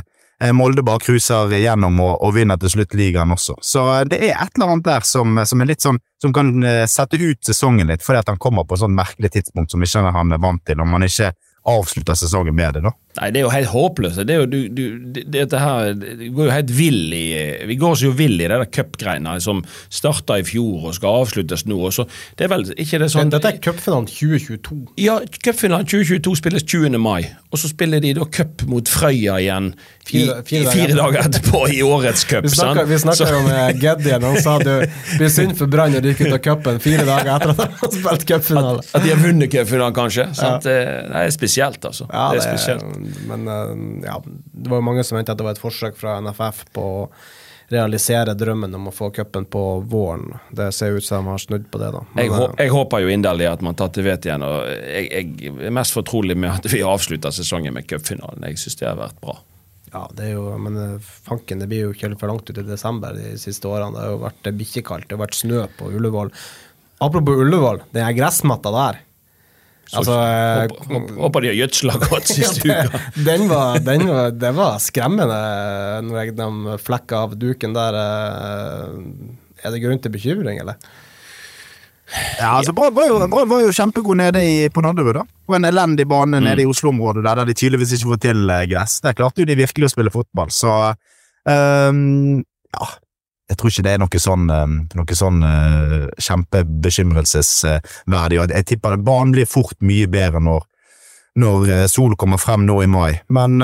Molde 0.54 0.84
bare 0.86 1.02
cruiser 1.02 1.50
gjennom 1.56 1.96
og, 2.04 2.12
og, 2.22 2.34
vinner 2.36 2.60
til 2.60 2.70
slutt 2.76 2.92
ligaen 2.94 3.32
også. 3.34 3.56
Så 3.64 3.86
det 4.06 4.20
er 4.20 4.36
et 4.36 4.52
eller 4.54 4.74
annet 4.74 4.86
der 4.86 5.06
som, 5.08 5.40
som 5.48 5.64
sånn 5.64 5.98
som 6.22 6.34
kan 6.34 6.52
sette 6.86 7.18
ut 7.18 7.40
sesongen 7.42 7.90
litt, 7.90 8.04
fordi 8.06 8.20
at 8.20 8.30
han 8.30 8.38
kommer 8.38 8.66
på 8.68 8.76
et 8.76 8.84
sånt 8.84 8.94
merkelig 8.94 9.32
tidspunkt 9.34 9.74
som 9.74 9.82
ikke 9.82 10.04
han 10.14 10.36
er 10.36 10.42
vant 10.42 10.62
til, 10.66 10.78
og 10.78 10.90
man 10.92 11.06
ikke 11.06 11.32
avslutte 11.68 12.16
sesongen 12.18 12.56
med 12.56 12.78
det, 12.78 12.84
da. 12.86 12.94
Nei, 13.18 13.30
det 13.34 13.40
er 13.40 13.46
jo 13.46 13.50
helt 13.50 13.70
håpløst. 13.72 14.20
Det 14.28 14.34
er 14.34 14.44
jo, 14.44 14.46
du, 14.46 14.58
du, 14.70 15.22
dette 15.26 15.58
her 15.58 15.88
det 15.98 16.28
går 16.36 16.46
jo 16.48 16.52
helt 16.54 16.70
vill 16.70 17.14
i 17.16 17.24
Vi 17.66 17.74
går 17.80 17.96
oss 17.96 18.02
jo 18.04 18.12
vill 18.14 18.36
i 18.38 18.46
de 18.50 18.58
cupgreiene 18.70 19.32
som 19.42 19.64
starta 19.90 20.36
i 20.38 20.44
fjor 20.46 20.90
og 20.90 20.94
skal 20.94 21.24
avsluttes 21.24 21.66
nå. 21.66 21.80
Og 21.88 21.94
så, 21.96 22.06
det 22.38 22.46
er 22.46 22.52
vel 22.52 22.66
ikke 22.76 23.00
det 23.02 23.10
sånn 23.10 23.32
Dette 23.34 23.50
er 23.56 23.58
cupfinalen 23.64 24.06
2022. 24.10 24.78
Ja, 25.02 25.18
cupfinalen 25.42 25.88
2022 25.90 26.36
spilles 26.38 26.66
20. 26.68 26.98
mai, 27.02 27.26
og 27.50 27.58
så 27.58 27.70
spiller 27.72 28.02
de 28.04 28.14
da 28.20 28.28
cup 28.38 28.62
mot 28.70 28.88
Frøya 28.88 29.38
igjen 29.42 29.72
i, 30.08 30.22
Fire- 30.22 30.38
fire 30.46 30.70
fire 30.72 30.94
dager 30.96 31.26
etterpå 31.26 31.64
i 31.74 31.82
årets 31.84 32.22
cup. 32.28 32.46
Vi 32.46 32.54
snakka, 32.54 32.86
jo 33.34 33.42
med 33.44 33.82
Geddien, 33.82 34.24
han 34.24 34.38
sa 34.40 34.54
det 34.62 34.76
blir 35.18 35.32
synd 35.32 35.56
for 35.58 35.68
Brann 35.72 35.98
å 35.98 36.00
ryke 36.04 36.28
ut 36.28 36.36
av 36.38 36.40
cupen 36.44 36.78
fire 36.80 37.04
dager 37.08 37.34
etter 37.34 37.52
at 37.52 37.58
de 37.58 37.66
har 37.82 37.92
spilt 37.98 38.24
cupfinale. 38.30 38.86
At 38.94 39.04
de 39.04 39.12
har 39.12 39.20
vunnet 39.20 39.52
cupfinalen, 39.52 39.96
kanskje. 39.98 40.28
Sant? 40.38 40.64
Det, 40.64 40.78
det 41.10 41.24
er 41.26 41.34
spesielt, 41.34 41.57
altså. 41.66 42.06
Ja, 42.12 42.30
det 42.32 42.38
det 42.40 42.44
er 42.44 42.56
spesielt. 42.56 43.26
men 43.28 43.48
eh, 43.48 44.06
ja, 44.08 44.16
det 44.24 44.70
var 44.70 44.78
jo 44.78 44.86
mange 44.86 45.04
som 45.04 45.16
mente 45.18 45.32
at 45.32 45.38
det 45.38 45.44
var 45.44 45.52
et 45.56 45.62
forsøk 45.62 45.96
fra 45.96 46.20
NFF 46.20 46.64
på 46.72 46.80
å 47.02 47.10
realisere 47.68 48.32
drømmen 48.32 48.72
om 48.78 48.86
å 48.88 48.92
få 48.96 49.10
cupen 49.12 49.44
på 49.44 49.62
våren. 49.92 50.38
Det 50.56 50.70
ser 50.72 50.94
ut 50.96 51.04
som 51.04 51.24
de 51.26 51.30
har 51.34 51.38
snudd 51.42 51.66
på 51.70 51.78
det, 51.82 51.90
da. 51.92 52.00
Men, 52.14 52.24
Jeg, 52.24 52.30
hå- 52.32 52.46
eh, 52.48 52.62
jeg 52.64 52.70
håper 52.72 53.02
jo 53.04 53.08
inderlig 53.12 53.48
at 53.50 53.60
man 53.60 53.74
tar 53.76 53.88
til 53.92 54.04
vet 54.06 54.24
igjen. 54.24 54.42
og 54.42 54.62
jeg, 54.66 55.10
jeg 55.12 55.52
er 55.68 55.74
mest 55.76 55.92
fortrolig 55.92 56.36
med 56.36 56.50
at 56.54 56.64
vi 56.72 56.80
avslutter 56.80 57.30
sesongen 57.30 57.74
med 57.76 57.84
cupfinalen. 57.90 58.46
Jeg 58.48 58.56
syns 58.62 58.76
det 58.80 58.88
har 58.88 58.96
vært 58.96 59.20
bra. 59.20 59.36
ja, 59.92 60.06
det 60.16 60.24
er 60.30 60.32
jo, 60.38 60.46
men 60.60 60.76
eh, 60.76 60.98
fanken, 61.28 61.58
det 61.60 61.68
blir 61.68 61.84
jo 61.86 61.92
ikke 61.92 62.14
for 62.20 62.28
langt 62.32 62.48
ut 62.50 62.58
i 62.58 62.62
desember 62.64 63.12
de 63.16 63.36
siste 63.40 63.68
årene. 63.68 63.92
Det 63.96 64.00
har 64.06 64.10
jo 64.16 64.22
vært 64.24 64.50
bikkjekaldt, 64.62 65.08
det 65.08 65.16
har 65.18 65.26
vært 65.26 65.36
snø 65.36 65.66
på 65.76 65.92
Ullevål. 65.92 66.32
Apropos 67.04 67.36
Ullevål, 67.44 67.82
den 67.92 68.16
gressmatta 68.16 68.72
der. 68.74 68.98
Altså, 69.96 70.12
eh, 70.20 70.66
Håper, 70.68 70.92
håper, 70.92 71.14
håper 71.22 71.40
de 71.44 71.48
har 71.48 71.58
gjødsla 71.62 71.94
godt 72.02 72.28
siste 72.36 72.68
Ja, 72.68 72.82
uka. 72.84 73.00
den 73.24 73.46
var, 73.48 73.78
den 73.86 74.04
var, 74.10 74.30
det 74.36 74.50
var 74.58 74.78
skremmende 74.84 75.38
når 76.04 76.18
jeg, 76.22 76.34
de 76.36 76.78
flekka 76.84 77.22
av 77.24 77.36
duken 77.40 77.72
der. 77.76 77.96
eh, 77.96 79.64
Er 79.64 79.72
det 79.74 79.80
grunn 79.82 79.98
til 80.04 80.12
bekymring, 80.14 80.60
eller? 80.60 80.76
Ja, 82.38 82.54
altså 82.56 82.72
Brann 82.72 82.94
var, 82.96 83.44
var 83.50 83.60
jo 83.64 83.72
kjempegod 83.74 84.16
nede 84.16 84.40
i, 84.40 84.52
på 84.72 84.80
Nadderud, 84.80 85.12
da. 85.18 85.24
Og 85.48 85.56
en 85.58 85.66
elendig 85.68 86.06
bane 86.08 86.38
nede 86.40 86.62
i 86.64 86.68
Oslo-området 86.68 87.24
der, 87.26 87.40
der 87.42 87.50
de 87.50 87.56
tydeligvis 87.58 87.92
ikke 87.98 88.12
får 88.14 88.20
til 88.28 88.52
eh, 88.54 88.62
gress. 88.70 89.00
Der 89.04 89.16
klarte 89.18 89.42
jo 89.42 89.48
de 89.50 89.56
virkelig 89.58 89.88
å 89.90 89.92
spille 89.92 90.12
fotball, 90.14 90.52
så 90.54 90.76
um, 91.44 92.38
Ja. 92.76 92.88
Jeg 93.48 93.56
tror 93.56 93.70
ikke 93.72 93.86
det 93.86 93.92
er 93.96 94.00
noe 94.02 94.20
sånn, 94.20 94.50
ehm, 94.52 94.74
noe 94.98 95.14
sånn 95.16 95.38
uh, 95.44 96.08
kjempebekymrelsesverdig. 96.20 98.40
og 98.42 98.50
jeg 98.52 98.66
tipper 98.68 98.92
at 98.96 99.06
banen 99.06 99.32
blir 99.32 99.46
fort 99.48 99.78
mye 99.80 100.06
bedre 100.10 100.40
når, 100.44 100.62
når 101.38 101.68
eh, 101.70 101.86
sol 101.88 102.16
kommer 102.18 102.38
frem 102.42 102.66
nå 102.66 102.82
i 102.82 102.86
mai. 102.90 103.20
Men 103.32 103.60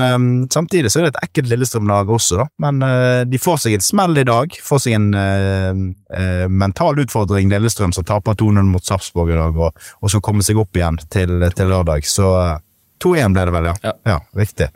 samtidig 0.52 0.90
så 0.92 0.98
er 1.00 1.04
det 1.08 1.14
et 1.14 1.22
ekkelt 1.26 1.50
Lillestrøm-lag 1.50 2.10
også, 2.16 2.34
da. 2.38 2.46
Men 2.62 2.74
eh, 2.86 3.22
de 3.28 3.38
får 3.42 3.56
seg 3.64 3.72
en 3.76 3.84
smell 3.84 4.14
i 4.20 4.28
dag. 4.28 4.46
Får 4.62 4.78
seg 4.84 4.92
en 4.98 5.08
eh, 5.18 5.72
eh, 6.16 6.46
mental 6.48 6.94
utfordring, 7.02 7.46
Lillestrøm, 7.50 7.92
som 7.96 8.04
taper 8.06 8.32
2-0 8.40 8.64
mot 8.70 8.84
Sarpsborg 8.86 9.30
i 9.34 9.40
dag, 9.40 9.52
og, 9.58 9.70
og 10.00 10.06
skal 10.12 10.24
komme 10.24 10.42
seg 10.46 10.56
opp 10.62 10.72
igjen 10.78 10.98
til, 11.10 11.30
til 11.56 11.66
lørdag. 11.72 12.02
Så 12.08 12.26
eh, 12.40 12.58
2-1 13.04 13.36
ble 13.36 13.42
det 13.48 13.54
vel, 13.58 13.66
ja. 13.72 13.76
Ja. 14.06 14.18
riktig. 14.38 14.68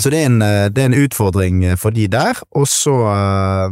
Så 0.00 0.08
det 0.08 0.22
er, 0.22 0.26
en, 0.30 0.40
eh, 0.42 0.68
det 0.72 0.80
er 0.82 0.88
en 0.90 1.00
utfordring 1.04 1.56
for 1.80 1.90
de 1.94 2.06
der, 2.10 2.34
og 2.56 2.64
så 2.70 2.94
eh, 3.12 3.68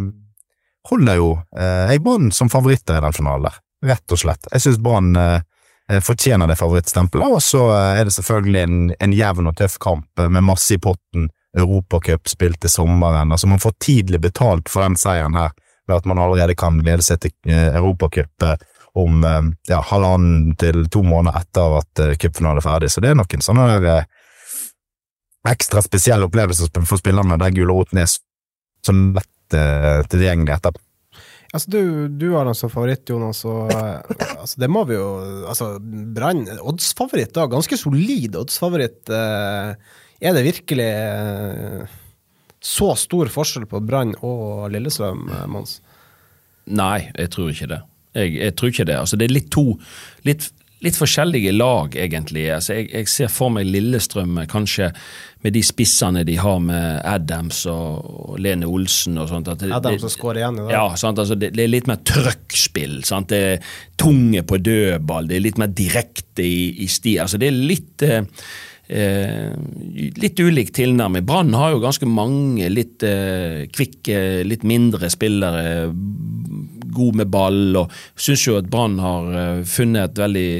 holder 0.91 1.19
jo 1.21 1.31
eh, 1.57 1.93
jeg 1.93 2.03
Brann 2.05 2.31
som 2.35 2.51
favoritter 2.53 2.99
i 2.99 3.05
den 3.05 3.17
finalen 3.17 3.49
der, 3.49 3.59
rett 3.93 4.15
og 4.15 4.21
slett. 4.23 4.49
Jeg 4.53 4.65
syns 4.65 4.81
Brann 4.83 5.15
eh, 5.19 5.43
eh, 5.91 6.01
fortjener 6.05 6.51
det 6.51 6.59
favorittstempelet, 6.61 7.27
og 7.27 7.43
så 7.45 7.67
eh, 7.75 8.01
er 8.01 8.09
det 8.09 8.17
selvfølgelig 8.17 8.63
en, 8.63 8.81
en 8.99 9.17
jevn 9.17 9.51
og 9.51 9.57
tøff 9.61 9.79
kamp 9.83 10.25
med 10.27 10.47
masse 10.47 10.77
i 10.77 10.83
potten. 10.83 11.31
Europacup 11.59 12.29
spilt 12.31 12.61
til 12.63 12.71
sommeren. 12.71 13.33
altså 13.35 13.49
Man 13.51 13.59
får 13.59 13.73
tidlig 13.83 14.21
betalt 14.23 14.69
for 14.71 14.87
den 14.87 14.95
seieren 14.95 15.35
her, 15.35 15.51
ved 15.89 15.97
at 15.97 16.05
man 16.07 16.21
allerede 16.23 16.55
kan 16.55 16.77
glede 16.79 17.03
seg 17.03 17.25
til 17.25 17.35
eh, 17.51 17.75
Europacup 17.75 18.53
om 18.99 19.23
ja, 19.71 19.79
halvannen 19.87 20.57
til 20.59 20.89
to 20.91 21.05
måneder 21.07 21.37
etter 21.39 21.77
at 21.79 22.01
cupfinalen 22.19 22.59
er 22.59 22.65
ferdig. 22.65 22.89
Så 22.91 23.03
det 23.03 23.13
er 23.13 23.19
nok 23.19 23.35
en 23.35 23.61
eh, 23.87 24.07
ekstra 25.49 25.83
spesiell 25.83 26.25
opplevelse 26.27 26.69
for 26.85 27.01
spillerne 27.01 27.39
der 27.41 27.55
gulroten 27.55 28.03
er 28.03 28.11
så 28.11 28.95
lett 28.95 29.31
eh, 29.57 30.01
tilgjengelig 30.11 30.57
etterpå. 30.57 30.83
Altså, 31.51 31.67
du, 31.73 31.83
du 32.15 32.29
har 32.37 32.47
den 32.47 32.55
som 32.55 32.71
favoritt, 32.71 33.09
Jonas, 33.11 33.43
og 33.49 33.73
eh, 33.75 34.27
altså, 34.37 34.61
det 34.63 34.69
må 34.71 34.85
vi 34.87 34.95
jo 34.95 35.09
Altså, 35.51 35.73
Brann, 35.81 36.45
oddsfavoritt, 36.61 37.33
da. 37.35 37.49
Ganske 37.51 37.79
solid 37.81 38.39
oddsfavoritt. 38.39 39.11
Eh, 39.11 39.99
er 40.21 40.37
det 40.37 40.45
virkelig 40.45 40.91
så 42.61 42.91
stor 43.01 43.31
forskjell 43.33 43.65
på 43.67 43.81
Brann 43.81 44.13
og 44.21 44.69
Lillestrøm, 44.71 45.25
Mons? 45.49 45.79
Nei, 46.69 47.09
jeg 47.17 47.31
tror 47.33 47.49
ikke 47.55 47.71
det. 47.71 47.81
Jeg, 48.19 48.35
jeg 48.37 48.55
tror 48.59 48.73
ikke 48.73 48.87
det. 48.91 48.99
Altså, 49.01 49.19
det 49.19 49.27
er 49.27 49.35
litt 49.35 49.49
to 49.55 49.65
litt, 50.29 50.51
litt 50.85 50.97
forskjellige 50.97 51.53
lag, 51.53 51.97
egentlig. 51.97 52.47
Altså, 52.55 52.79
jeg, 52.79 52.89
jeg 52.95 53.11
ser 53.13 53.33
for 53.33 53.53
meg 53.53 53.69
Lillestrøm 53.69 54.39
eh, 54.41 54.49
kanskje 54.51 54.91
med 55.45 55.55
de 55.57 55.63
spissene 55.65 56.23
de 56.29 56.37
har 56.41 56.59
med 56.61 57.01
Adams 57.09 57.63
og, 57.71 58.09
og 58.31 58.41
Lene 58.45 58.69
Olsen 58.69 59.21
og 59.21 59.31
sånt. 59.31 59.49
At 59.53 59.63
det, 59.63 59.71
Adams 59.77 60.05
som 60.05 60.13
skårer 60.13 60.43
igjen 60.43 60.59
i 60.59 60.65
dag. 60.65 60.73
Ja, 60.77 60.87
sant? 61.01 61.21
Altså, 61.21 61.37
det, 61.41 61.53
det 61.57 61.67
er 61.67 61.73
litt 61.73 61.89
mer 61.91 62.01
trøkkspill. 62.09 63.01
Sant? 63.09 63.33
Det 63.33 63.43
er 63.55 63.71
tunge 64.01 64.45
på 64.45 64.61
dødball, 64.61 65.29
det 65.31 65.39
er 65.39 65.47
litt 65.49 65.61
mer 65.61 65.73
direkte 65.73 66.45
i, 66.45 66.85
i 66.85 66.91
sti. 66.91 67.19
Altså, 67.25 67.41
det 67.41 67.51
er 67.51 67.63
litt 67.73 68.07
eh, 68.07 68.25
Eh, 68.91 69.53
litt 70.19 70.41
ulik 70.43 70.73
tilnærming. 70.75 71.23
Brann 71.23 71.55
har 71.55 71.77
jo 71.77 71.83
ganske 71.83 72.09
mange 72.11 72.67
litt 72.73 73.05
eh, 73.07 73.69
kvikke, 73.71 74.43
litt 74.43 74.65
mindre 74.67 75.07
spillere, 75.13 75.93
god 76.91 77.21
med 77.21 77.31
ball, 77.31 77.61
og 77.79 77.93
syns 78.19 78.49
jo 78.49 78.57
at 78.59 78.71
Brann 78.73 78.99
har 78.99 79.29
eh, 79.31 79.61
funnet 79.63 80.11
et 80.11 80.19
veldig 80.25 80.51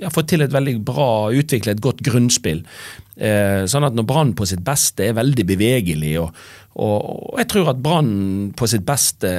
ja, 0.00 0.12
fått 0.14 0.32
til 0.32 0.46
et 0.46 0.56
veldig 0.56 0.78
bra, 0.88 1.28
utviklet 1.36 1.76
et 1.76 1.84
godt 1.84 2.00
grunnspill. 2.06 2.64
Eh, 3.16 3.66
sånn 3.68 3.84
at 3.84 3.96
når 3.98 4.08
Brann 4.08 4.32
på 4.38 4.48
sitt 4.48 4.64
beste 4.64 5.10
er 5.10 5.18
veldig 5.20 5.44
bevegelig, 5.52 6.14
og, 6.24 6.46
og, 6.76 7.38
jeg 7.40 7.48
tror 7.48 7.70
at 7.72 7.80
Brann 7.80 8.12
på 8.56 8.68
sitt 8.68 8.84
beste 8.88 9.30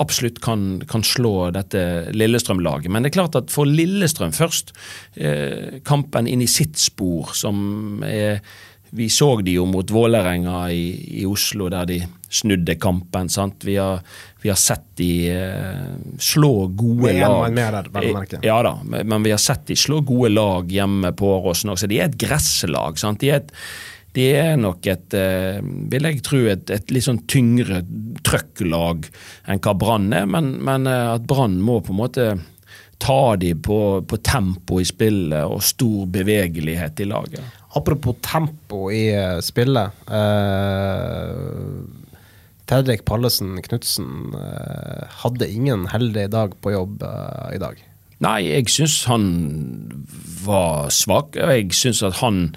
absolutt 0.00 0.40
kan, 0.40 0.80
kan 0.88 1.04
slå 1.04 1.50
dette 1.52 1.82
Lillestrøm-laget. 2.16 2.88
Men 2.88 3.04
det 3.04 3.12
er 3.12 3.18
klart 3.18 3.36
at 3.36 3.52
for 3.52 3.68
Lillestrøm 3.68 4.32
først, 4.32 4.72
eh, 5.20 5.80
kampen 5.84 6.30
inn 6.30 6.40
i 6.40 6.48
sitt 6.48 6.80
spor, 6.80 7.34
som 7.36 8.00
er 8.06 8.40
vi 8.90 9.06
så 9.08 9.36
de 9.40 9.52
jo 9.54 9.64
mot 9.70 9.90
Vålerenga 9.90 10.64
i, 10.74 11.20
i 11.22 11.26
Oslo, 11.28 11.68
der 11.70 11.86
de 11.86 12.00
snudde 12.30 12.74
kampen. 12.74 13.28
sant? 13.30 13.62
Vi 13.66 13.76
har, 13.78 14.00
vi 14.42 14.50
har 14.50 14.58
sett 14.58 14.88
de 14.98 15.10
eh, 15.30 15.84
slå 16.18 16.66
gode 16.74 17.12
lag. 17.20 17.52
mer 17.54 17.76
der, 17.78 17.90
merke. 17.94 18.40
Ja 18.42 18.58
da, 18.66 18.76
men 18.82 19.06
men 19.06 19.26
vi 19.26 19.34
har 19.34 19.42
sett 19.42 19.68
de 19.70 19.78
slå 19.78 20.00
gode 20.06 20.32
lag 20.34 20.70
hjemme 20.70 21.12
på 21.14 21.30
Åråsen 21.36 21.70
også. 21.70 21.90
De 21.90 22.00
er 22.00 22.10
et 22.10 22.18
gresslag. 22.18 22.98
sant? 22.98 23.22
De 23.22 23.30
er, 23.30 23.44
et, 23.44 23.54
de 24.16 24.26
er 24.34 24.56
nok 24.58 24.86
et, 24.90 25.14
eh, 25.14 25.60
vil 25.62 26.08
jeg 26.08 26.22
tro, 26.26 26.40
et, 26.50 26.70
et 26.74 26.90
litt 26.90 27.06
sånn 27.06 27.22
tyngre 27.30 27.82
trøkklag 28.26 29.06
enn 29.46 29.62
hva 29.62 29.74
Brann 29.78 30.10
er, 30.16 30.26
men, 30.30 30.56
men 30.66 30.88
eh, 30.90 31.12
at 31.14 31.28
Brann 31.30 31.60
må 31.62 31.78
på 31.84 31.94
en 31.94 32.00
måte 32.00 32.26
ta 33.00 33.36
de 33.40 33.54
på, 33.56 33.78
på 34.04 34.18
tempo 34.26 34.80
i 34.82 34.88
spillet 34.88 35.46
og 35.48 35.62
stor 35.64 36.10
bevegelighet 36.12 37.00
i 37.00 37.08
laget. 37.08 37.56
Apropos 37.78 38.18
tempo 38.24 38.90
i 38.92 39.06
eh, 39.14 39.38
spillet. 39.46 40.02
Eh, 40.10 41.30
Tedrik 42.70 43.06
Pallesen 43.08 43.56
Knutsen 43.64 44.34
eh, 44.36 45.06
hadde 45.22 45.48
ingen 45.48 45.88
heldig 45.90 46.28
dag 46.34 46.58
på 46.62 46.74
jobb 46.74 47.06
eh, 47.06 47.56
i 47.56 47.62
dag. 47.62 47.80
Nei, 48.20 48.40
jeg 48.50 48.68
syns 48.68 48.98
han 49.08 49.24
var 50.44 50.90
svak. 50.92 51.38
Jeg 51.40 51.72
syns 51.76 52.02
at 52.04 52.20
han 52.20 52.50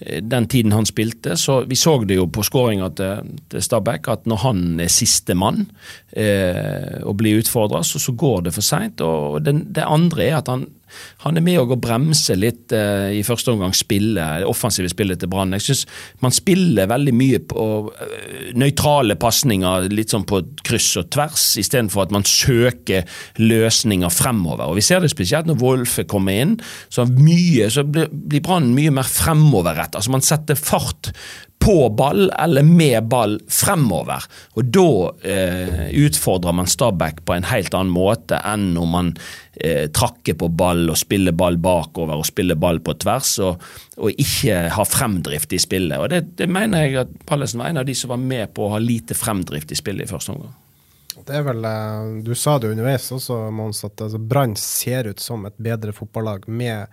den 0.00 0.44
tiden 0.48 0.74
han 0.76 0.86
spilte, 0.86 1.36
så 1.40 1.62
Vi 1.64 1.76
så 1.76 1.96
det 2.04 2.18
jo 2.18 2.26
på 2.28 2.42
skåringa 2.44 2.90
til, 2.98 3.30
til 3.48 3.62
Stabæk, 3.64 4.08
at 4.12 4.26
når 4.28 4.42
han 4.42 4.80
er 4.80 4.92
sistemann 4.92 5.64
eh, 6.12 7.00
og 7.02 7.16
blir 7.16 7.40
utfordra, 7.40 7.82
så, 7.82 7.98
så 7.98 8.12
går 8.12 8.44
det 8.46 8.52
for 8.54 8.66
seint. 8.66 9.00
Og 9.00 9.40
den, 9.44 9.64
det 9.72 9.86
andre 9.86 10.24
er 10.28 10.36
at 10.36 10.52
han, 10.52 10.66
han 11.24 11.38
er 11.38 11.44
med 11.44 11.58
og 11.60 11.74
bremse 11.82 12.36
litt 12.38 12.72
eh, 12.74 13.16
i 13.18 13.22
første 13.26 13.52
omgang 13.52 13.74
spillet, 13.76 14.42
det 14.42 14.48
offensive 14.48 14.90
spillet 14.90 15.20
til 15.20 15.30
Brann. 15.32 15.54
Jeg 15.56 15.66
syns 15.66 15.84
man 16.24 16.34
spiller 16.34 16.90
veldig 16.90 17.14
mye 17.16 17.40
på 17.50 17.66
eh, 17.92 18.52
nøytrale 18.58 19.18
pasninger, 19.20 19.88
litt 19.92 20.14
sånn 20.14 20.26
på 20.28 20.42
kryss 20.66 20.92
og 21.02 21.10
tvers, 21.14 21.48
istedenfor 21.62 22.06
at 22.06 22.14
man 22.14 22.26
søker 22.26 23.06
løsninger 23.42 24.12
fremover. 24.12 24.70
Og 24.70 24.80
Vi 24.80 24.86
ser 24.86 25.02
det 25.02 25.12
spesielt 25.14 25.48
når 25.50 25.60
Wolfe 25.62 26.06
kommer 26.08 26.42
inn, 26.44 26.56
så, 26.88 27.06
mye, 27.06 27.70
så 27.72 27.86
blir, 27.86 28.10
blir 28.10 28.44
Brann 28.44 28.72
mye 28.76 28.94
mer 28.94 29.08
fremoverrett. 29.10 29.98
Altså 29.98 30.14
Man 30.14 30.24
setter 30.24 30.58
fart 30.58 31.12
på 31.66 31.88
ball 31.88 32.30
eller 32.30 32.62
med 32.62 33.08
ball 33.10 33.40
fremover. 33.48 34.22
Og 34.54 34.68
da 34.70 34.90
eh, 35.26 35.88
utfordrer 35.98 36.54
man 36.54 36.68
Stabæk 36.70 37.24
på 37.26 37.34
en 37.34 37.48
helt 37.50 37.74
annen 37.74 37.90
måte 37.90 38.38
enn 38.46 38.68
når 38.76 38.86
man 38.92 39.08
eh, 39.58 39.88
trakker 39.90 40.36
på 40.38 40.46
ball 40.54 40.84
og 40.92 41.00
spiller 41.00 41.34
ball 41.34 41.58
bakover 41.58 42.20
og 42.20 42.28
spiller 42.28 42.54
ball 42.54 42.78
på 42.86 42.94
tvers, 43.02 43.32
og, 43.42 43.66
og 43.98 44.22
ikke 44.22 44.60
har 44.76 44.86
fremdrift 44.86 45.56
i 45.58 45.60
spillet. 45.64 45.98
Og 45.98 46.12
det, 46.14 46.22
det 46.38 46.46
mener 46.46 46.86
jeg 46.86 47.00
at 47.02 47.18
Pallesen 47.26 47.64
var 47.64 47.74
en 47.74 47.82
av 47.82 47.90
de 47.90 47.98
som 47.98 48.14
var 48.14 48.22
med 48.22 48.54
på 48.54 48.68
å 48.68 48.76
ha 48.76 48.78
lite 48.82 49.18
fremdrift 49.18 49.74
i 49.74 49.80
spillet 49.82 50.06
i 50.06 50.12
første 50.14 50.36
omgang. 50.36 50.54
Det 51.16 51.34
er 51.34 51.42
vel, 51.50 51.66
eh, 51.66 52.22
Du 52.22 52.34
sa 52.38 52.60
det 52.62 52.70
underveis 52.76 53.10
også, 53.10 53.40
Mons, 53.50 53.82
at 53.90 54.06
altså, 54.06 54.22
Brann 54.22 54.54
ser 54.54 55.10
ut 55.10 55.18
som 55.18 55.50
et 55.50 55.58
bedre 55.58 55.90
fotballag 55.96 56.46
med 56.46 56.86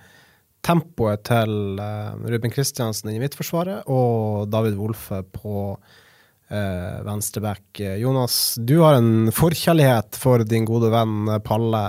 tempoet 0.63 1.25
til 1.27 1.79
uh, 1.79 2.15
Ruben 2.29 2.53
Kristiansen 2.53 3.11
i 3.13 3.19
Midtforsvaret 3.21 3.87
og 3.91 4.49
David 4.51 4.77
Wolfe 4.79 5.21
på 5.35 5.55
uh, 5.75 6.97
venstreback. 7.07 7.83
Jonas, 8.01 8.55
du 8.57 8.79
har 8.81 8.99
en 8.99 9.31
forkjærlighet 9.35 10.19
for 10.19 10.45
din 10.47 10.67
gode 10.69 10.91
venn 10.93 11.31
Palle. 11.45 11.83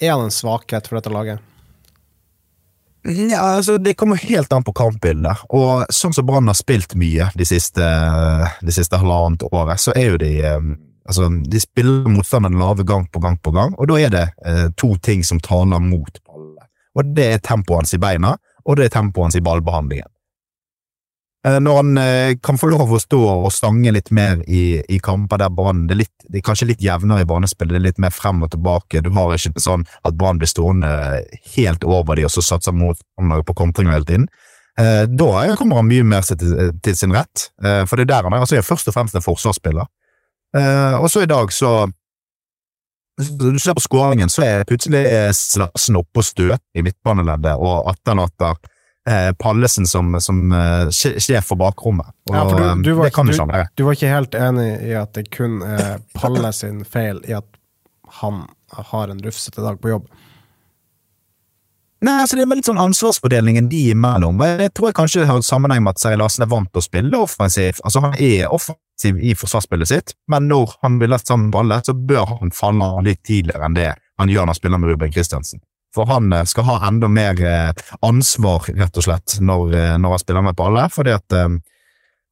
Er 0.00 0.14
han 0.14 0.26
en 0.26 0.34
svakhet 0.34 0.88
for 0.88 1.00
dette 1.00 1.12
laget? 1.12 1.50
Ja, 3.04 3.42
altså, 3.58 3.76
Det 3.78 3.94
kommer 4.00 4.16
helt 4.16 4.52
an 4.52 4.64
på 4.64 4.72
kampbildet. 4.72 5.44
Og 5.52 5.84
sånn 5.92 6.14
som 6.16 6.24
Brann 6.24 6.48
har 6.48 6.56
spilt 6.56 6.96
mye 6.96 7.28
de 7.36 7.46
siste, 7.48 7.84
de 8.64 8.72
siste 8.72 8.96
halvannet 8.96 9.44
året, 9.52 9.80
så 9.82 9.92
er 9.92 10.14
jo 10.14 10.20
de 10.22 10.32
altså, 11.04 11.28
De 11.28 11.60
spiller 11.60 12.08
motstanderen 12.08 12.58
lave 12.58 12.86
gang 12.88 13.06
på 13.12 13.20
gang 13.20 13.38
på 13.38 13.52
gang, 13.54 13.74
og 13.78 13.90
da 13.90 14.00
er 14.00 14.14
det 14.14 14.24
eh, 14.46 14.68
to 14.80 14.94
ting 15.04 15.24
som 15.26 15.40
taler 15.40 15.82
mot 15.82 16.20
Palle. 16.24 16.43
Og 16.94 17.14
det 17.16 17.30
er 17.34 17.44
tempoet 17.44 17.82
hans 17.82 17.94
i 17.96 18.02
beina, 18.02 18.36
og 18.64 18.78
det 18.78 18.88
er 18.88 18.98
tempoet 18.98 19.28
hans 19.28 19.38
i 19.38 19.44
ballbehandlingen. 19.44 20.10
Eh, 21.46 21.60
når 21.60 21.76
han 21.76 21.98
eh, 21.98 22.36
kan 22.42 22.56
få 22.58 22.70
lov 22.72 22.94
å 22.94 23.00
stå 23.00 23.20
og 23.20 23.50
stange 23.52 23.92
litt 23.92 24.08
mer 24.16 24.40
i, 24.48 24.80
i 24.88 25.00
kamper 25.04 25.42
der 25.42 25.52
Brann 25.52 25.84
det, 25.90 26.06
det, 26.24 26.38
er 26.38 26.46
kanskje 26.46 26.70
litt 26.70 26.84
jevnere 26.84 27.26
i 27.26 27.28
banespillet, 27.28 27.74
det 27.74 27.80
er 27.82 27.88
litt 27.90 28.00
mer 28.00 28.14
frem 28.14 28.40
og 28.46 28.54
tilbake. 28.54 29.02
Du 29.04 29.10
har 29.12 29.34
ikke 29.36 29.60
sånn 29.60 29.84
at 30.08 30.16
Brann 30.16 30.40
blir 30.40 30.48
stående 30.48 30.88
helt 31.56 31.84
over 31.84 32.16
de 32.16 32.24
og 32.28 32.32
så 32.32 32.44
satser 32.44 32.76
motstandere 32.76 33.44
på 33.44 33.56
kontringer 33.60 33.98
hele 33.98 34.08
tiden. 34.08 34.30
Eh, 34.80 35.04
da 35.10 35.32
kommer 35.58 35.82
han 35.82 35.90
mye 35.90 36.06
mer 36.14 36.24
til, 36.24 36.72
til 36.82 36.96
sin 36.96 37.12
rett, 37.14 37.50
for 37.60 38.00
det 38.00 38.08
er 38.08 38.12
der 38.14 38.26
han 38.26 38.34
er. 38.34 38.46
Altså, 38.46 38.56
er 38.58 38.66
først 38.66 38.88
og 38.88 38.96
fremst 38.96 39.14
en 39.14 39.24
forsvarsspiller. 39.24 39.90
Og 41.02 41.06
så 41.10 41.24
i 41.24 41.28
dag, 41.30 41.50
så 41.50 41.70
du 43.16 43.58
ser 43.58 43.74
på 43.74 43.80
skåringen, 43.80 44.30
så 44.32 44.42
er 44.42 44.64
plutselig 44.68 45.04
Larsen 45.60 45.98
oppe 46.00 46.22
og 46.22 46.26
støt 46.26 46.62
i 46.74 46.82
midtbaneleddet 46.82 47.54
og 47.54 47.90
etterlater 47.92 48.56
eh, 49.08 49.30
Pallesen 49.38 49.86
som, 49.86 50.16
som 50.20 50.40
uh, 50.52 50.90
sjef 50.90 51.46
for 51.46 51.60
bakrommet. 51.60 52.10
Og, 52.28 52.34
ja, 52.34 52.42
for 52.48 52.58
du, 52.58 52.82
du, 52.82 52.92
var, 52.98 53.10
det 53.10 53.14
du, 53.14 53.32
ikke 53.36 53.62
Du 53.74 53.84
var 53.86 53.98
ikke 53.98 54.10
helt 54.10 54.34
enig 54.34 54.68
i 54.88 54.96
at 54.98 55.14
det 55.14 55.28
kun 55.34 55.60
er 55.62 56.02
Palle 56.18 56.52
sin 56.56 56.82
feil 56.84 57.22
i 57.28 57.36
at 57.38 57.48
han 58.20 58.44
har 58.90 59.08
en 59.08 59.22
rufsete 59.22 59.62
dag 59.62 59.80
på 59.80 59.94
jobb? 59.94 60.10
Nei, 62.04 62.18
altså 62.20 62.36
det 62.36 62.44
er 62.44 62.58
litt 62.58 62.68
sånn 62.68 62.82
ansvarsfordelingen 62.82 63.70
de 63.70 63.86
imellom. 63.94 64.42
Jeg 64.44 64.74
tror 64.76 64.90
jeg 64.90 64.96
kanskje 64.98 65.22
det 65.22 65.30
har 65.30 65.44
sammenheng 65.46 65.86
med 65.86 65.94
at 65.94 66.02
Seri 66.02 66.18
Larsen 66.20 66.44
er 66.44 66.50
vant 66.50 66.68
til 66.68 66.82
å 66.82 66.84
spille 66.84 67.20
offensivt. 67.24 67.80
Altså 67.80 68.02
Han 68.04 68.16
er 68.18 68.50
offensiv 68.52 68.80
i 69.04 69.34
forsvarsspillet 69.34 69.90
sitt, 69.90 70.14
men 70.30 70.48
når 70.48 70.76
han 70.84 70.98
vil 71.00 71.12
ha 71.12 71.18
sammen 71.18 71.50
balle, 71.54 71.80
så 71.84 71.94
bør 71.94 72.38
han 72.38 72.54
falle 72.54 72.90
litt 73.06 73.24
tidligere 73.26 73.66
enn 73.66 73.78
det 73.78 73.92
han 74.20 74.30
gjør 74.30 74.46
når 74.46 74.54
han 74.54 74.60
spiller 74.60 74.80
med 74.80 74.92
Ruben 74.92 75.12
Kristiansen. 75.12 75.62
For 75.94 76.06
han 76.10 76.32
eh, 76.32 76.46
skal 76.46 76.66
ha 76.68 76.80
enda 76.88 77.10
mer 77.10 77.38
eh, 77.42 77.70
ansvar, 78.06 78.70
rett 78.70 78.98
og 78.98 79.06
slett, 79.06 79.38
når, 79.42 79.74
eh, 79.74 79.94
når 79.98 80.16
han 80.16 80.22
spiller 80.22 80.46
med 80.46 80.58
balle, 80.58 80.88
fordi 80.94 81.14
at 81.14 81.38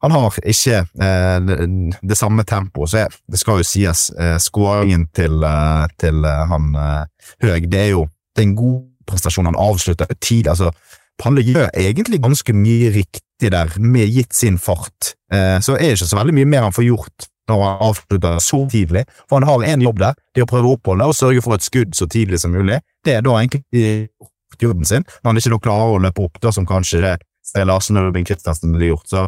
han 0.03 0.11
har 0.11 0.39
ikke 0.43 0.79
eh, 0.83 1.53
det 2.03 2.19
samme 2.19 2.45
tempoet. 2.45 2.91
Så 2.91 3.05
det 3.31 3.39
skal 3.39 3.61
jo 3.61 3.67
sies, 3.67 4.09
eh, 4.19 4.39
skåringen 4.43 5.07
til, 5.15 5.43
eh, 5.47 5.85
til 5.99 6.27
han 6.27 6.73
Høeg, 7.43 7.71
det 7.71 7.81
er 7.81 7.93
jo 7.95 8.09
det 8.35 8.43
er 8.43 8.49
en 8.49 8.57
god 8.57 8.81
prestasjon. 9.07 9.47
Han 9.47 9.61
avslutter 9.61 10.07
tidlig. 10.21 10.49
altså 10.49 10.73
Palle 11.19 11.43
gjør 11.45 11.69
egentlig 11.77 12.23
ganske 12.23 12.53
mye 12.57 12.91
riktig 12.91 13.23
der, 13.51 13.73
med 13.81 14.07
gitt 14.13 14.35
sin 14.37 14.59
fart. 14.59 15.15
så 15.33 15.75
er 15.75 15.81
det 15.81 15.97
ikke 15.97 16.07
så 16.11 16.19
veldig 16.19 16.35
mye 16.37 16.49
mer 16.49 16.67
han 16.67 16.75
får 16.77 16.85
gjort 16.85 17.27
når 17.51 17.63
han 17.65 17.83
avslutter 17.89 18.39
så 18.39 18.61
tidlig. 18.71 19.05
For 19.29 19.41
han 19.41 19.49
har 19.49 19.67
én 19.75 19.83
jobb 19.83 19.99
der, 19.99 20.15
det 20.35 20.43
er 20.43 20.47
å 20.47 20.51
prøve 20.51 20.71
å 20.71 20.77
oppholde 20.77 21.09
og 21.11 21.17
sørge 21.17 21.43
for 21.45 21.57
et 21.57 21.67
skudd 21.67 21.97
så 21.99 22.07
tidlig 22.11 22.41
som 22.43 22.55
mulig. 22.55 22.81
Det 23.05 23.17
er 23.17 23.25
da 23.27 23.37
egentlig 23.41 24.09
jobben 24.61 24.87
sin, 24.87 25.07
når 25.23 25.31
han 25.31 25.41
ikke 25.41 25.55
da 25.55 25.61
klarer 25.67 25.95
å 25.95 26.03
løpe 26.03 26.27
opp, 26.27 26.41
da 26.43 26.53
som 26.55 26.69
kanskje 26.69 27.03
det 27.03 27.15
er 27.59 27.67
Larsen 27.67 27.99
og 27.99 28.09
Ruben 28.09 28.27
Kristiansen 28.27 28.75
ville 28.75 28.93
gjort. 28.93 29.09
Så 29.11 29.27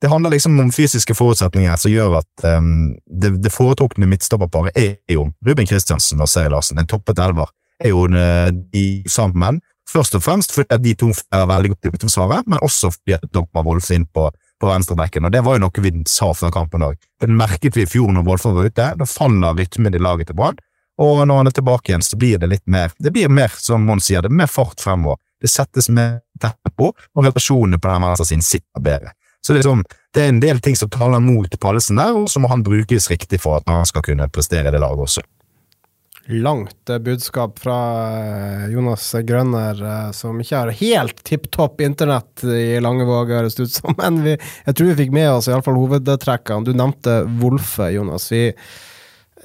det 0.00 0.08
handler 0.08 0.32
liksom 0.32 0.56
om 0.62 0.70
fysiske 0.72 1.14
forutsetninger 1.14 1.76
som 1.76 1.92
gjør 1.92 2.20
at 2.22 2.44
um, 2.56 2.94
det, 3.04 3.34
det 3.44 3.52
foretrukne 3.52 4.08
midtstopperparet 4.08 4.78
er 4.78 4.96
jo 5.12 5.28
Ruben 5.46 5.68
Kristiansen 5.68 6.22
og 6.24 6.30
Seri 6.32 6.52
Larsen. 6.52 6.80
En 6.80 6.88
toppet 6.88 7.20
elver 7.20 7.50
er 7.80 7.92
jo 7.92 8.06
uh, 8.08 8.48
de 8.72 8.86
sammen. 9.10 9.60
Først 9.90 10.14
og 10.14 10.22
fremst 10.22 10.54
fordi 10.54 10.78
de 10.84 10.94
to 10.98 11.10
er 11.34 11.48
veldig 11.50 11.72
godt 11.72 11.88
i 11.88 11.92
midtforsvaret, 11.94 12.46
men 12.46 12.62
også 12.62 12.92
fordi 12.94 13.18
Dogma 13.34 13.64
Wolf 13.66 13.90
inn 13.94 14.06
på 14.06 14.28
på 14.60 14.68
venstrebekken, 14.68 15.24
og 15.24 15.32
det 15.32 15.40
var 15.44 15.56
jo 15.56 15.62
noe 15.64 15.82
vi 15.82 15.92
sa 16.08 16.26
før 16.36 16.52
kampen 16.52 16.84
òg. 16.84 16.98
Det 17.20 17.28
merket 17.32 17.76
vi 17.78 17.86
i 17.86 17.88
fjor 17.88 18.10
når 18.12 18.26
Wolfen 18.26 18.52
var 18.56 18.68
ute. 18.68 18.88
Da 19.00 19.06
faller 19.08 19.56
rytmen 19.56 19.96
i 19.96 20.02
laget 20.02 20.28
til 20.28 20.36
Brann, 20.36 20.60
og 21.00 21.22
når 21.24 21.40
han 21.40 21.48
er 21.48 21.56
tilbake 21.56 21.92
igjen, 21.92 22.04
så 22.04 22.18
blir 22.20 22.36
det 22.42 22.50
litt 22.50 22.66
mer 22.68 22.92
Det 22.98 23.12
blir 23.14 23.32
mer, 23.32 23.48
som 23.56 23.86
Mons 23.88 24.04
sier, 24.04 24.20
det 24.20 24.28
er 24.28 24.36
mer 24.42 24.50
fart 24.52 24.82
fremover. 24.84 25.16
Det 25.40 25.48
settes 25.48 25.88
mer 25.88 26.20
tempo, 26.40 26.92
og 26.92 27.24
relasjonene 27.24 27.80
på 27.80 27.88
den 27.88 28.04
venstre 28.04 28.28
siden 28.28 28.44
sitter 28.44 28.84
bedre. 28.84 29.14
Så 29.40 29.56
det 29.56 29.62
er, 29.62 29.70
sånn, 29.70 29.86
det 30.12 30.20
er 30.20 30.34
en 30.34 30.44
del 30.44 30.60
ting 30.60 30.76
som 30.76 30.90
taler 30.92 31.22
mot 31.24 31.54
Pallesen 31.62 31.96
der, 31.96 32.12
og 32.12 32.28
så 32.28 32.42
må 32.44 32.52
han 32.52 32.60
brukes 32.66 33.08
riktig 33.08 33.40
for 33.40 33.62
at 33.62 33.72
han 33.72 33.88
skal 33.88 34.04
kunne 34.04 34.28
prestere 34.28 34.68
i 34.68 34.74
det 34.74 34.82
laget 34.82 35.08
også 35.08 35.24
langt 36.26 36.90
eh, 36.90 36.98
budskap 36.98 37.58
fra 37.58 37.78
eh, 38.18 38.66
Jonas 38.72 39.14
Grønner, 39.24 39.82
eh, 39.82 40.10
som 40.12 40.38
ikke 40.40 40.58
har 40.58 40.76
helt 40.80 41.24
tipp 41.26 41.50
topp 41.50 41.80
internett 41.80 42.44
i 42.44 42.80
Langevåg, 42.82 43.32
høres 43.34 43.58
det 43.58 43.68
ut 43.68 43.74
som. 43.74 43.96
Men 44.00 44.22
vi, 44.26 44.36
jeg 44.66 44.76
tror 44.76 44.92
vi 44.92 44.98
fikk 45.04 45.16
med 45.16 45.30
oss 45.32 45.50
iallfall 45.50 45.78
hovedtrekkene. 45.80 46.66
Du 46.68 46.72
nevnte 46.76 47.22
Wolfe, 47.40 47.90
Jonas. 47.94 48.30
Vi, 48.32 48.44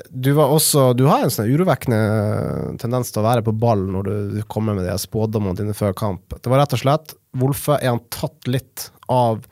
du, 0.10 0.34
også, 0.42 0.90
du 0.98 1.06
har 1.10 1.24
en 1.24 1.34
sånn 1.34 1.50
urovekkende 1.50 2.76
tendens 2.82 3.14
til 3.14 3.24
å 3.24 3.30
være 3.30 3.46
på 3.46 3.56
ball 3.56 3.86
når 3.96 4.10
du 4.10 4.42
kommer 4.52 4.76
med 4.78 4.88
de 4.88 4.98
spådommene 5.00 5.58
dine 5.58 5.78
før 5.78 5.96
kamp. 5.98 6.36
Det 6.36 6.52
var 6.52 6.64
rett 6.64 6.76
og 6.76 6.84
slett 6.84 7.16
Wolfe 7.36 7.80
er 7.80 7.94
han 7.94 8.04
tatt 8.14 8.48
litt 8.48 8.90
av 9.12 9.44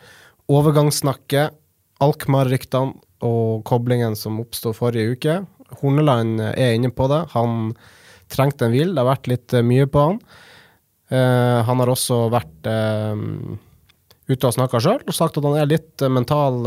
overgangssnakket, 0.51 1.59
Alkmaar-ryktene 2.03 2.99
og 3.23 3.61
koblingen 3.67 4.17
som 4.19 4.41
oppsto 4.41 4.73
forrige 4.75 5.15
uke. 5.15 5.35
Horneland 5.81 6.41
er 6.53 6.75
inne 6.77 6.91
på 6.93 7.07
det. 7.11 7.23
Han 7.33 7.73
trengte 8.31 8.67
en 8.67 8.73
hvil. 8.75 8.93
Det 8.93 9.01
har 9.01 9.11
vært 9.11 9.29
litt 9.31 9.55
uh, 9.55 9.63
mye 9.65 9.87
på 9.89 10.07
han. 10.07 10.19
Uh, 11.13 11.59
han 11.67 11.83
har 11.83 11.91
også 11.93 12.25
vært 12.33 12.69
ute 14.23 14.47
og 14.47 14.53
snakka 14.55 14.79
sjøl 14.81 15.01
og 15.03 15.13
sagt 15.13 15.35
at 15.37 15.45
han 15.45 15.57
er 15.59 15.67
litt 15.69 16.03
mental, 16.09 16.63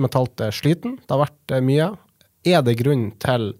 mentalt 0.00 0.42
sliten. 0.52 0.98
Det 1.00 1.14
har 1.14 1.22
vært 1.22 1.54
mye. 1.64 1.92
Er 2.50 2.64
det 2.66 2.80
grunn 2.80 3.12
til 3.22 3.52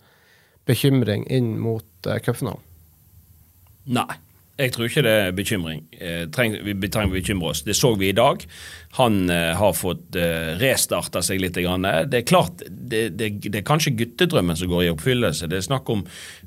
bekymring 0.69 1.25
inn 1.31 1.55
mot 1.63 2.11
cupfinalen? 2.27 2.61
Nei. 3.91 4.19
Jeg 4.61 4.75
tror 4.75 4.89
ikke 4.89 5.05
det 5.07 5.13
er 5.17 5.35
bekymring. 5.37 5.81
Eh, 5.97 6.25
treng, 6.33 6.55
vi 6.67 6.89
trenger 6.93 7.15
å 7.15 7.17
bekymre 7.17 7.53
oss. 7.53 7.63
Det 7.65 7.77
så 7.77 7.95
vi 7.99 8.11
i 8.11 8.17
dag. 8.17 8.43
Han 8.99 9.31
eh, 9.33 9.53
har 9.57 9.77
fått 9.77 10.19
eh, 10.19 10.53
restarta 10.61 11.23
seg 11.25 11.41
litt. 11.41 11.57
Grann. 11.61 11.87
Det 12.11 12.21
er 12.21 12.27
klart, 12.29 12.63
det, 12.69 13.03
det, 13.19 13.31
det, 13.47 13.61
er 13.61 13.67
kanskje 13.67 13.95
guttedrømmen 13.99 14.59
som 14.59 14.71
går 14.71 14.85
i 14.87 14.91
oppfyllelse. 14.93 15.49
Det 15.51 15.61
er 15.61 15.67
snakk 15.67 15.91
om 15.93 16.05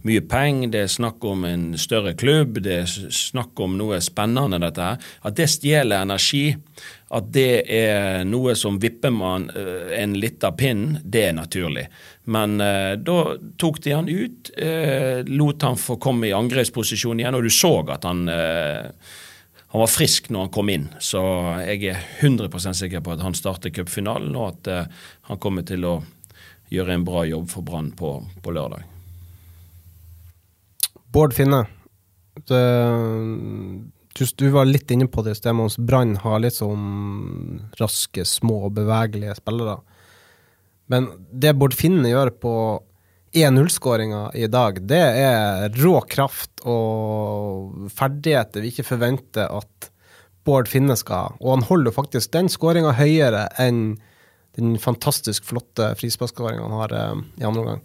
mye 0.08 0.24
penger, 0.30 0.72
det 0.74 0.84
er 0.86 0.94
snakk 0.94 1.26
om 1.28 1.46
en 1.48 1.66
større 1.80 2.16
klubb, 2.18 2.62
det 2.64 2.78
er 2.84 2.90
snakk 3.14 3.60
om 3.64 3.78
noe 3.80 4.00
spennende, 4.04 4.62
dette 4.64 4.90
her. 4.92 5.12
At 5.28 5.38
det 5.40 5.50
stjeler 5.52 6.06
energi 6.06 6.46
at 7.14 7.28
det 7.36 7.66
er 7.70 8.24
noe 8.26 8.56
som 8.58 8.80
vipper 8.82 9.12
man 9.14 9.50
eh, 9.52 9.92
en 10.00 10.16
liten 10.18 10.56
pinn, 10.58 10.86
det 11.04 11.28
er 11.30 11.36
naturlig. 11.38 11.86
Men 12.32 12.56
eh, 12.64 12.94
da 12.98 13.18
tok 13.60 13.82
de 13.84 13.94
han 13.94 14.10
ut, 14.10 14.54
eh, 14.58 15.22
lot 15.28 15.68
han 15.68 15.78
få 15.78 16.00
komme 16.02 16.30
i 16.30 16.34
angrepsposisjon 16.36 17.22
igjen, 17.22 17.38
og 17.38 17.46
du 17.46 17.54
så 17.54 17.76
at 17.94 18.08
han 18.08 18.26
eh, 18.32 18.90
han 19.74 19.82
var 19.82 19.90
frisk 19.90 20.28
når 20.30 20.46
han 20.46 20.54
kom 20.54 20.70
inn, 20.70 20.84
så 21.02 21.20
jeg 21.66 21.88
er 21.90 22.02
100% 22.22 22.78
sikker 22.78 23.02
på 23.02 23.16
at 23.16 23.24
han 23.26 23.34
starter 23.34 23.74
cupfinalen, 23.74 24.36
og 24.38 24.52
at 24.52 24.92
han 25.32 25.40
kommer 25.42 25.66
til 25.66 25.88
å 25.90 25.96
gjøre 26.70 26.94
en 26.94 27.06
bra 27.08 27.24
jobb 27.26 27.50
for 27.50 27.66
Brann 27.66 27.92
på, 27.98 28.12
på, 28.42 28.54
lørdag. 28.54 28.86
Bård 31.14 31.34
Finne, 31.34 31.64
det, 32.50 32.62
du, 34.14 34.26
du, 34.38 34.48
var 34.54 34.70
litt 34.70 34.92
inne 34.94 35.08
på 35.10 35.24
det 35.26 35.36
i 35.36 35.40
sted, 35.40 35.56
mens 35.58 35.78
Brann 35.78 36.16
har 36.22 36.42
litt 36.44 36.58
sånn 36.58 37.62
raske, 37.80 38.26
små, 38.28 38.66
og 38.68 38.76
bevegelige 38.78 39.36
spillere. 39.40 39.80
Men 40.92 41.10
det 41.32 41.56
Bård 41.58 41.76
Finne 41.78 42.12
gjør 42.12 42.34
på 42.44 42.56
1-0-skåringa 43.34 44.28
i 44.38 44.48
dag, 44.52 44.78
det 44.86 45.02
er 45.24 45.80
rå 45.82 45.96
kraft 46.06 46.62
og 46.70 47.90
ferdigheter 47.96 48.62
vi 48.62 48.70
ikke 48.74 48.86
forventer 48.92 49.50
at 49.50 49.90
Bård 50.46 50.70
Finne 50.70 50.96
skal 51.00 51.16
ha. 51.18 51.38
Og 51.42 51.56
han 51.56 51.66
holder 51.70 51.96
faktisk 51.96 52.34
den 52.36 52.52
skåringa 52.52 52.94
høyere 52.98 53.48
enn 53.62 53.96
den 54.60 54.76
fantastisk 54.78 55.48
flotte 55.50 55.94
frisparkskåringa 55.98 56.68
han 56.68 56.78
har 56.78 56.94
eh, 56.94 57.22
i 57.42 57.48
andre 57.48 57.64
omgang. 57.64 57.82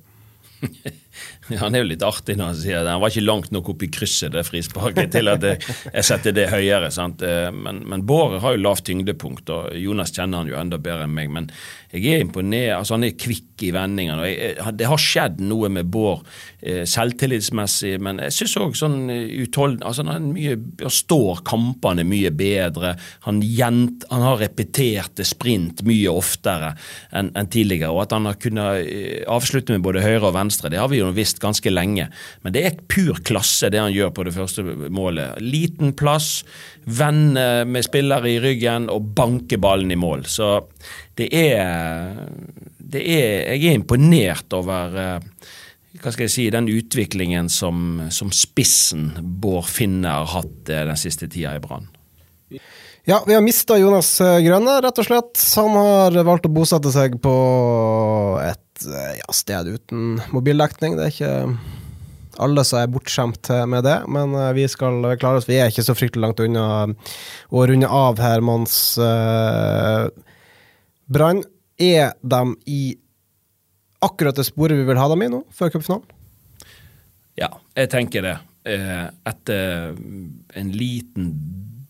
Han 1.59 1.75
er 1.75 1.83
jo 1.83 1.88
litt 1.88 2.03
artig 2.05 2.37
når 2.38 2.51
han 2.53 2.59
sier 2.59 2.83
det. 2.85 2.92
Han 2.92 3.01
var 3.03 3.12
ikke 3.12 3.25
langt 3.25 3.51
nok 3.55 3.71
opp 3.73 3.83
i 3.83 3.88
krysset, 3.94 4.33
det 4.35 4.44
frisparket, 4.47 5.11
til 5.14 5.31
at 5.33 5.44
jeg, 5.47 5.62
jeg 5.94 6.07
setter 6.07 6.35
det 6.37 6.49
høyere. 6.53 6.90
sant? 6.94 7.23
Eh, 7.25 7.49
Men, 7.55 7.81
men 7.88 8.05
Båre 8.07 8.40
har 8.44 8.55
jo 8.57 8.62
lavt 8.62 8.85
tyngdepunkt, 8.88 9.49
og 9.55 9.73
Jonas 9.79 10.12
kjenner 10.14 10.42
han 10.42 10.51
jo 10.53 10.59
enda 10.61 10.79
bedre 10.79 11.09
enn 11.09 11.14
meg. 11.16 11.31
Men 11.35 11.49
jeg 11.92 12.05
er 12.14 12.20
imponert. 12.24 12.77
altså 12.79 12.94
Han 12.98 13.05
er 13.05 13.14
kvikk 13.16 13.62
i 13.62 13.70
vendingene. 13.72 14.27
jeg- 14.29 14.77
Det 14.77 14.87
har 14.87 14.96
skjedd 14.96 15.40
noe 15.40 15.68
med 15.68 15.90
Bård 15.90 16.22
eh, 16.62 16.85
selvtillitsmessig, 16.85 18.01
men 18.01 18.18
jeg 18.18 18.31
syns 18.33 18.57
òg 18.57 18.77
sånn 18.77 19.09
utholden 19.42 19.83
Altså 19.83 20.05
han, 20.07 20.33
mye, 20.35 20.57
står 20.88 21.42
kampene 21.44 22.05
mye 22.05 22.31
bedre. 22.31 22.96
Han, 23.27 23.40
gjent, 23.42 24.05
han 24.11 24.22
har 24.22 24.38
repeterte 24.38 25.24
sprint 25.24 25.83
mye 25.83 26.09
oftere 26.12 26.74
enn 27.12 27.31
en 27.35 27.46
tidligere. 27.46 27.90
Og 27.92 28.03
at 28.03 28.12
han 28.12 28.27
har 28.27 28.35
kunnet 28.35 28.87
eh, 28.87 29.24
avslutte 29.27 29.70
med 29.70 29.83
både 29.83 30.03
høyre 30.05 30.29
og 30.29 30.35
venstre, 30.35 30.70
det 30.70 30.79
har 30.79 30.88
vi 30.88 30.98
jo 31.01 31.11
visst 31.12 31.40
ganske 31.40 31.70
lenge. 31.72 32.09
Men 32.44 32.53
det 32.53 32.64
er 32.66 32.77
pur 32.88 33.14
klasse, 33.24 33.70
det 33.70 33.81
han 33.81 33.92
gjør 33.94 34.12
på 34.14 34.24
det 34.29 34.35
første 34.35 34.62
målet. 34.90 35.40
Liten 35.40 35.92
plass, 35.98 36.42
vende 36.88 37.66
med 37.68 37.85
spillere 37.85 38.31
i 38.31 38.38
ryggen 38.40 38.88
og 38.92 39.14
banke 39.14 39.59
ballen 39.61 39.92
i 39.92 39.98
mål. 39.98 40.22
Så 40.24 40.62
det 41.19 41.29
er, 41.35 42.29
det 42.79 43.03
er 43.03 43.57
Jeg 43.57 43.73
er 43.73 43.79
imponert 43.79 44.55
over 44.57 44.99
eh, 45.03 45.47
hva 45.99 46.13
skal 46.15 46.29
jeg 46.29 46.35
si, 46.35 46.45
den 46.55 46.69
utviklingen 46.71 47.49
som, 47.51 48.05
som 48.15 48.31
spissen 48.35 49.11
Bård 49.19 49.67
Finne 49.71 50.13
har 50.21 50.29
hatt 50.37 50.71
eh, 50.71 50.85
den 50.87 51.01
siste 51.01 51.27
tida 51.31 51.57
i 51.59 51.63
Brann. 51.63 51.89
Ja, 53.09 53.23
vi 53.27 53.35
har 53.35 53.43
mista 53.43 53.79
Jonas 53.81 54.13
eh, 54.23 54.39
Grønne, 54.45 54.79
rett 54.85 55.01
og 55.01 55.09
slett. 55.09 55.43
Han 55.59 55.75
har 55.75 56.21
valgt 56.29 56.47
å 56.47 56.53
bosette 56.55 56.93
seg 56.95 57.19
på 57.25 57.35
et 58.45 58.87
ja, 58.87 59.35
sted 59.35 59.73
uten 59.75 60.21
mobildekning. 60.31 60.95
Det 60.95 61.09
er 61.09 61.17
ikke 61.17 61.35
alle 62.39 62.63
som 62.63 62.79
er 62.79 62.93
bortskjemt 62.93 63.51
med 63.67 63.83
det, 63.83 63.97
men 64.07 64.37
vi 64.55 64.69
skal 64.71 65.03
klare 65.19 65.41
oss. 65.41 65.49
Vi 65.49 65.59
er 65.59 65.73
ikke 65.73 65.83
så 65.83 65.97
fryktelig 65.99 66.23
langt 66.23 66.43
unna 66.45 66.67
å 67.51 67.65
runde 67.67 67.91
av 67.91 68.23
her, 68.23 68.45
eh, 68.45 70.28
Brann, 71.09 71.42
er 71.79 72.12
de 72.21 72.42
i 72.68 72.83
akkurat 74.05 74.37
det 74.37 74.47
sporet 74.47 74.79
vi 74.79 74.87
vil 74.87 74.99
ha 75.01 75.09
dem 75.11 75.25
i 75.25 75.31
nå, 75.33 75.42
før 75.55 75.73
cupfinalen? 75.73 76.07
Ja, 77.38 77.53
jeg 77.79 77.90
tenker 77.92 78.25
det. 78.27 78.37
Eh, 78.68 79.07
Etter 79.31 79.94
en 80.59 80.73
liten 80.75 81.31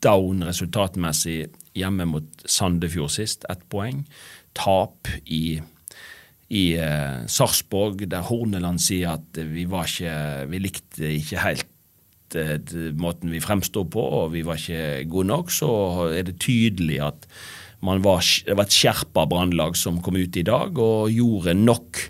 down 0.05 0.45
resultatmessig 0.47 1.49
hjemme 1.79 2.07
mot 2.09 2.47
Sandefjord 2.47 3.11
sist, 3.15 3.47
ett 3.51 3.65
poeng. 3.73 4.05
Tap 4.57 5.11
i, 5.25 5.59
i 6.53 6.65
eh, 6.79 7.25
Sarpsborg, 7.31 8.05
der 8.11 8.27
Horneland 8.29 8.83
sier 8.83 9.17
at 9.17 9.41
vi 9.41 9.67
ikke 9.67 10.15
Vi 10.53 10.63
likte 10.63 11.15
ikke 11.17 11.43
helt 11.43 12.39
eh, 12.39 12.59
måten 12.95 13.33
vi 13.33 13.43
fremstod 13.43 13.91
på, 13.95 14.05
og 14.23 14.35
vi 14.37 14.45
var 14.47 14.61
ikke 14.61 15.09
gode 15.11 15.33
nok, 15.33 15.51
så 15.51 15.71
er 16.13 16.29
det 16.29 16.41
tydelig 16.45 17.01
at 17.09 17.27
var, 17.81 18.25
det 18.47 18.57
var 18.57 18.67
et 18.67 18.75
skjerpa 18.75 19.27
brannlag 19.31 19.77
som 19.79 20.01
kom 20.03 20.17
ut 20.19 20.37
i 20.37 20.47
dag 20.47 20.79
og 20.79 21.13
gjorde 21.15 21.55
nok 21.55 22.01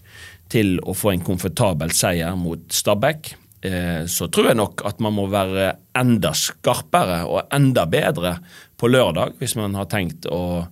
til 0.49 0.79
å 0.81 0.95
få 0.97 1.13
en 1.13 1.25
komfortabel 1.25 1.93
seier 1.93 2.37
mot 2.41 2.63
Stabæk. 2.73 3.35
Eh, 3.61 4.07
Så 4.07 4.31
tror 4.33 4.49
jeg 4.49 4.57
nok 4.57 4.85
at 4.89 5.01
man 5.01 5.13
må 5.17 5.27
være 5.29 5.75
enda 5.99 6.33
skarpere 6.33 7.25
og 7.29 7.53
enda 7.53 7.85
bedre 7.87 8.39
på 8.79 8.89
lørdag 8.89 9.37
hvis 9.41 9.57
man 9.59 9.75
har 9.77 9.91
tenkt 9.91 10.27
å 10.31 10.67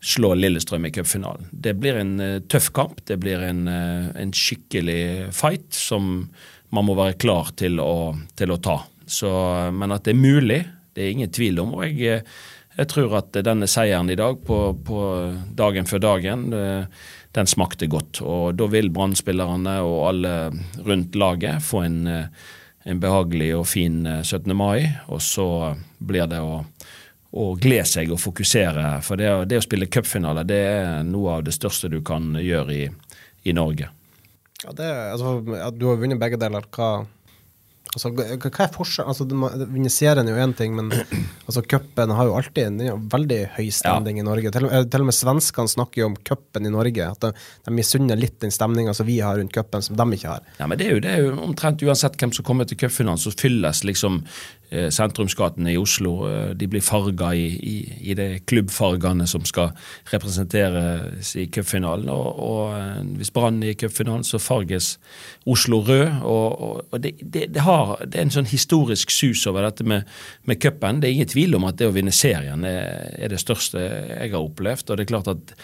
slå 0.00 0.32
Lillestrøm 0.34 0.86
i 0.88 0.90
cupfinalen. 0.90 1.50
Det 1.52 1.76
blir 1.76 2.00
en 2.00 2.14
eh, 2.20 2.40
tøff 2.48 2.70
kamp. 2.72 3.04
Det 3.06 3.20
blir 3.20 3.42
en, 3.44 3.66
eh, 3.68 4.08
en 4.22 4.32
skikkelig 4.32 5.30
fight 5.36 5.76
som 5.76 6.30
man 6.70 6.86
må 6.86 6.96
være 6.96 7.18
klar 7.20 7.52
til 7.58 7.78
å, 7.82 8.16
til 8.38 8.54
å 8.54 8.60
ta. 8.62 8.80
Så, 9.06 9.30
men 9.74 9.92
at 9.92 10.06
det 10.06 10.14
er 10.14 10.22
mulig, 10.22 10.60
det 10.94 11.04
er 11.04 11.12
ingen 11.12 11.30
tvil 11.34 11.60
om. 11.62 11.74
og 11.74 11.84
jeg 11.86 12.24
jeg 12.80 12.88
tror 12.88 13.18
at 13.18 13.36
denne 13.44 13.68
seieren 13.68 14.08
i 14.10 14.16
dag, 14.16 14.38
på, 14.46 14.58
på 14.86 15.00
dagen 15.56 15.88
før 15.88 16.00
dagen, 16.00 16.46
eh, 16.56 17.02
den 17.36 17.50
smakte 17.50 17.88
godt. 17.90 18.22
Og 18.24 18.56
da 18.56 18.68
vil 18.72 18.88
Brann-spillerne 18.94 19.76
og 19.84 19.98
alle 20.08 20.32
rundt 20.86 21.18
laget 21.20 21.60
få 21.66 21.84
en, 21.84 22.00
eh, 22.08 22.48
en 22.88 23.02
behagelig 23.02 23.52
og 23.58 23.66
fin 23.68 24.00
eh, 24.08 24.22
17. 24.24 24.56
mai. 24.56 24.88
Og 25.12 25.20
så 25.22 25.46
blir 25.98 26.30
det 26.30 26.40
å, 26.40 26.62
å 27.36 27.46
glede 27.60 27.86
seg 27.90 28.14
og 28.14 28.22
fokusere. 28.22 28.96
For 29.04 29.20
det, 29.20 29.28
det 29.52 29.60
å 29.60 29.66
spille 29.68 29.90
cupfinale 29.92 30.46
det 30.48 30.60
er 30.72 31.06
noe 31.06 31.36
av 31.38 31.46
det 31.46 31.56
største 31.58 31.92
du 31.92 32.00
kan 32.00 32.32
gjøre 32.40 32.76
i, 32.78 32.84
i 33.44 33.56
Norge. 33.56 33.92
Ja, 34.64 34.72
det, 34.76 34.88
altså, 34.88 35.38
du 35.76 35.86
har 35.88 36.00
vunnet 36.00 36.20
begge 36.20 36.40
deler. 36.40 36.64
Hva, 36.72 37.04
altså, 37.94 38.10
hva 38.14 38.64
er 38.64 38.72
forskjellen? 38.74 39.10
Altså, 39.10 39.66
Vinne 39.70 39.92
serien 39.92 40.28
er 40.28 40.36
jo 40.36 40.44
én 40.44 40.54
ting, 40.56 40.76
men 40.78 40.90
altså, 41.46 41.62
cupen 41.66 42.14
har 42.16 42.28
jo 42.28 42.36
alltid 42.38 42.68
en 42.68 43.08
veldig 43.10 43.40
høy 43.56 43.70
standing 43.74 44.20
i 44.20 44.26
Norge. 44.26 44.52
Til, 44.54 44.68
til 44.68 45.04
og 45.04 45.10
med 45.10 45.16
svenskene 45.16 45.74
snakker 45.74 46.04
jo 46.04 46.10
om 46.12 46.18
cupen 46.26 46.68
i 46.68 46.74
Norge. 46.74 47.10
At 47.16 47.26
de, 47.26 47.32
de 47.66 47.74
misunner 47.74 48.20
litt 48.20 48.38
den 48.44 48.54
stemninga 48.54 48.94
som 48.96 49.08
vi 49.08 49.20
har 49.24 49.40
rundt 49.40 49.54
cupen, 49.54 49.84
som 49.86 49.98
de 49.98 50.08
ikke 50.16 50.36
har. 50.36 50.46
Ja, 50.60 50.70
men 50.70 50.80
det 50.80 50.88
er, 50.88 50.96
jo, 50.96 51.04
det 51.04 51.12
er 51.14 51.26
jo 51.26 51.36
omtrent 51.48 51.84
uansett 51.86 52.18
hvem 52.20 52.34
som 52.36 52.46
kommer 52.46 52.68
til 52.68 52.80
cupfinalen, 52.80 53.20
så 53.20 53.34
fylles 53.34 53.84
liksom 53.86 54.22
sentrumsgatene 54.70 55.72
i 55.72 55.78
Oslo. 55.78 56.12
Eh, 56.28 56.50
de 56.54 56.68
blir 56.70 56.82
farga 56.84 57.32
i, 57.34 57.46
i, 57.58 57.76
i 58.10 58.14
de 58.14 58.28
klubbfargene 58.46 59.26
som 59.26 59.44
skal 59.48 59.72
representeres 60.12 61.34
i 61.40 61.48
cupfinalen. 61.50 62.08
Og, 62.12 62.28
og 62.44 62.76
eh, 62.76 63.00
hvis 63.18 63.32
Brann 63.34 63.62
er 63.64 63.74
i 63.74 63.78
cupfinalen, 63.78 64.24
så 64.26 64.38
farges 64.42 64.92
Oslo 65.50 65.80
rød. 65.88 66.22
Og, 66.22 66.84
og, 66.92 67.00
det, 67.02 67.16
det, 67.20 67.48
det, 67.54 67.64
har, 67.66 67.96
det 68.06 68.20
er 68.20 68.28
en 68.28 68.34
sånn 68.38 68.50
historisk 68.50 69.10
sus 69.14 69.42
over 69.50 69.66
dette 69.66 69.86
med, 69.86 70.08
med 70.46 70.60
cupen. 70.62 71.02
Det 71.02 71.10
er 71.10 71.18
ingen 71.18 71.32
tvil 71.34 71.58
om 71.58 71.66
at 71.68 71.80
det 71.80 71.90
å 71.90 71.94
vinne 71.96 72.14
serien 72.14 72.64
er, 72.68 73.10
er 73.18 73.34
det 73.34 73.42
største 73.42 73.80
jeg 73.80 74.32
har 74.34 74.40
opplevd. 74.40 74.90
og 74.90 74.98
det 74.98 75.06
er 75.06 75.12
klart 75.12 75.30
at 75.34 75.54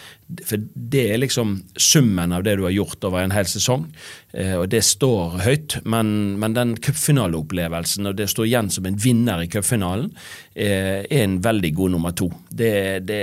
For 0.46 0.62
det 0.74 1.06
er 1.12 1.22
liksom 1.22 1.60
summen 1.78 2.34
av 2.34 2.42
det 2.46 2.56
du 2.58 2.64
har 2.66 2.74
gjort 2.74 3.04
over 3.06 3.22
en 3.22 3.34
hel 3.34 3.46
sesong. 3.46 3.86
Eh, 4.34 4.56
og 4.58 4.66
det 4.72 4.82
står 4.84 5.38
høyt, 5.46 5.78
men, 5.84 6.38
men 6.40 6.56
den 6.56 6.74
cupfinaleopplevelsen 6.82 8.10
og 8.10 8.18
det 8.18 8.28
står 8.32 8.48
igjen 8.48 8.72
som 8.72 8.88
en 8.88 8.95
vinner 9.02 9.42
i 9.44 9.48
cupfinalen, 9.52 10.10
eh, 10.54 11.02
er 11.04 11.24
en 11.24 11.40
veldig 11.44 11.72
god 11.76 11.94
nummer 11.96 12.14
to. 12.16 12.30
Det, 12.48 12.74
det, 13.06 13.22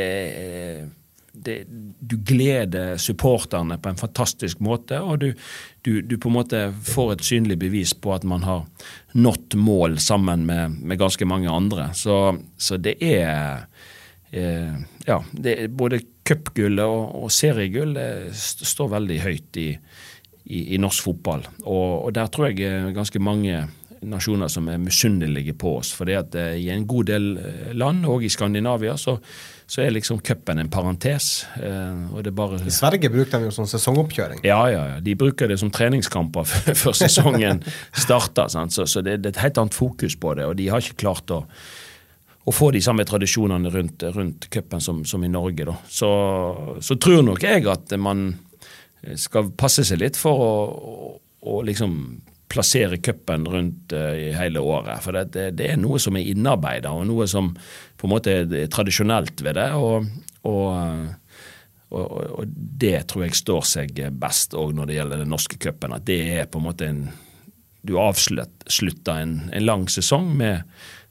det, 1.33 1.57
du 1.99 2.17
gleder 2.17 2.97
supporterne 2.97 3.77
på 3.81 3.89
en 3.89 3.99
fantastisk 3.99 4.61
måte, 4.63 4.99
og 5.01 5.19
du, 5.23 5.33
du, 5.81 6.01
du 6.01 6.17
på 6.17 6.29
en 6.29 6.37
måte 6.37 6.63
får 6.87 7.15
et 7.15 7.27
synlig 7.27 7.59
bevis 7.65 7.93
på 7.93 8.13
at 8.15 8.25
man 8.27 8.45
har 8.47 8.65
nådd 9.13 9.57
mål 9.57 9.99
sammen 10.01 10.45
med, 10.49 10.79
med 10.81 11.01
ganske 11.01 11.25
mange 11.25 11.51
andre. 11.51 11.89
Så, 11.97 12.37
så 12.57 12.77
det 12.77 12.97
er 13.01 13.65
eh, 14.31 14.73
ja, 15.07 15.19
er 15.43 15.67
både 15.67 16.01
cupgullet 16.27 16.85
og, 16.85 17.23
og 17.23 17.31
seriegullet 17.33 18.33
står 18.33 18.93
veldig 18.95 19.19
høyt 19.23 19.59
i, 19.61 19.69
i, 20.45 20.59
i 20.75 20.81
norsk 20.81 21.09
fotball. 21.09 21.45
Og, 21.63 22.05
og 22.05 22.13
der 22.15 22.29
tror 22.31 22.51
jeg 22.51 22.69
er 22.69 22.93
ganske 22.95 23.19
mange 23.23 23.65
nasjoner 24.09 24.51
som 24.51 24.67
er 24.71 24.79
misunnelige 24.81 25.55
på 25.59 25.77
oss. 25.79 25.91
For 25.95 26.09
eh, 26.09 26.55
i 26.59 26.69
en 26.73 26.85
god 26.89 27.09
del 27.09 27.27
eh, 27.37 27.73
land, 27.77 28.05
og 28.09 28.23
i 28.25 28.31
Skandinavia, 28.31 28.95
så, 28.99 29.15
så 29.65 29.83
er 29.83 29.93
liksom 29.95 30.21
cupen 30.25 30.61
en 30.61 30.71
parentes. 30.71 31.45
Eh, 31.57 32.31
bare 32.31 32.61
I 32.65 32.73
Sverige 32.73 33.11
bruker 33.13 33.39
de 33.39 33.49
jo 33.49 33.55
sånn 33.55 33.69
sesongoppkjøring. 33.71 34.43
ja, 34.47 34.59
ja, 34.71 34.83
ja. 34.93 34.99
De 35.03 35.15
bruker 35.19 35.51
det 35.51 35.59
som 35.61 35.71
treningskamper 35.73 36.47
før 36.83 36.97
sesongen 36.97 37.63
starter. 37.91 38.51
Så, 38.69 38.87
så 38.87 39.05
det, 39.05 39.21
det 39.23 39.33
er 39.33 39.37
et 39.37 39.45
helt 39.47 39.63
annet 39.63 39.77
fokus 39.77 40.17
på 40.19 40.35
det, 40.39 40.49
og 40.49 40.57
de 40.59 40.69
har 40.73 40.83
ikke 40.83 41.01
klart 41.05 41.33
å, 41.33 41.43
å 42.43 42.53
få 42.53 42.73
de 42.75 42.81
samme 42.83 43.05
tradisjonene 43.07 43.71
rundt, 43.73 44.03
rundt 44.15 44.49
cupen 44.53 44.83
som, 44.83 45.03
som 45.07 45.23
i 45.23 45.31
Norge. 45.31 45.67
Da. 45.69 45.77
Så, 45.87 46.11
så 46.83 46.99
tror 46.99 47.23
nok 47.25 47.43
jeg 47.45 47.67
at 47.71 47.95
man 47.99 48.33
skal 49.19 49.49
passe 49.59 49.83
seg 49.83 49.99
litt 49.99 50.15
for 50.19 50.39
å, 50.39 50.53
å, 50.63 51.09
å 51.53 51.63
liksom 51.67 51.97
plassere 52.51 52.99
cupen 53.01 53.47
rundt 53.49 53.93
eh, 53.95 54.27
i 54.27 54.31
hele 54.37 54.61
året. 54.61 55.01
For 55.05 55.15
det, 55.15 55.31
det, 55.33 55.49
det 55.59 55.71
er 55.73 55.81
noe 55.81 56.01
som 56.01 56.17
er 56.19 56.29
innarbeida, 56.33 56.93
og 56.93 57.07
noe 57.09 57.27
som 57.29 57.53
på 57.97 58.07
en 58.07 58.13
måte 58.13 58.37
er 58.43 58.71
tradisjonelt 58.71 59.43
ved 59.45 59.59
det. 59.59 59.69
og, 59.79 60.09
og 60.49 61.19
og, 61.93 62.09
og, 62.39 62.45
det 62.49 63.03
tror 63.11 63.27
jeg 63.27 63.37
står 63.37 63.65
seg 63.69 63.99
best 64.17 64.55
òg 64.57 64.71
når 64.73 64.89
det 64.89 64.95
gjelder 64.97 65.19
den 65.21 65.29
norske 65.29 65.59
cupen. 65.61 65.93
At 65.93 66.07
det 66.07 66.19
er 66.39 66.47
på 66.49 66.57
en 66.57 66.65
måte 66.65 66.89
en 66.89 67.03
Du 67.83 67.97
avslutter 67.99 69.17
en, 69.19 69.33
en 69.51 69.65
lang 69.65 69.89
sesong 69.91 70.29
med, 70.39 70.63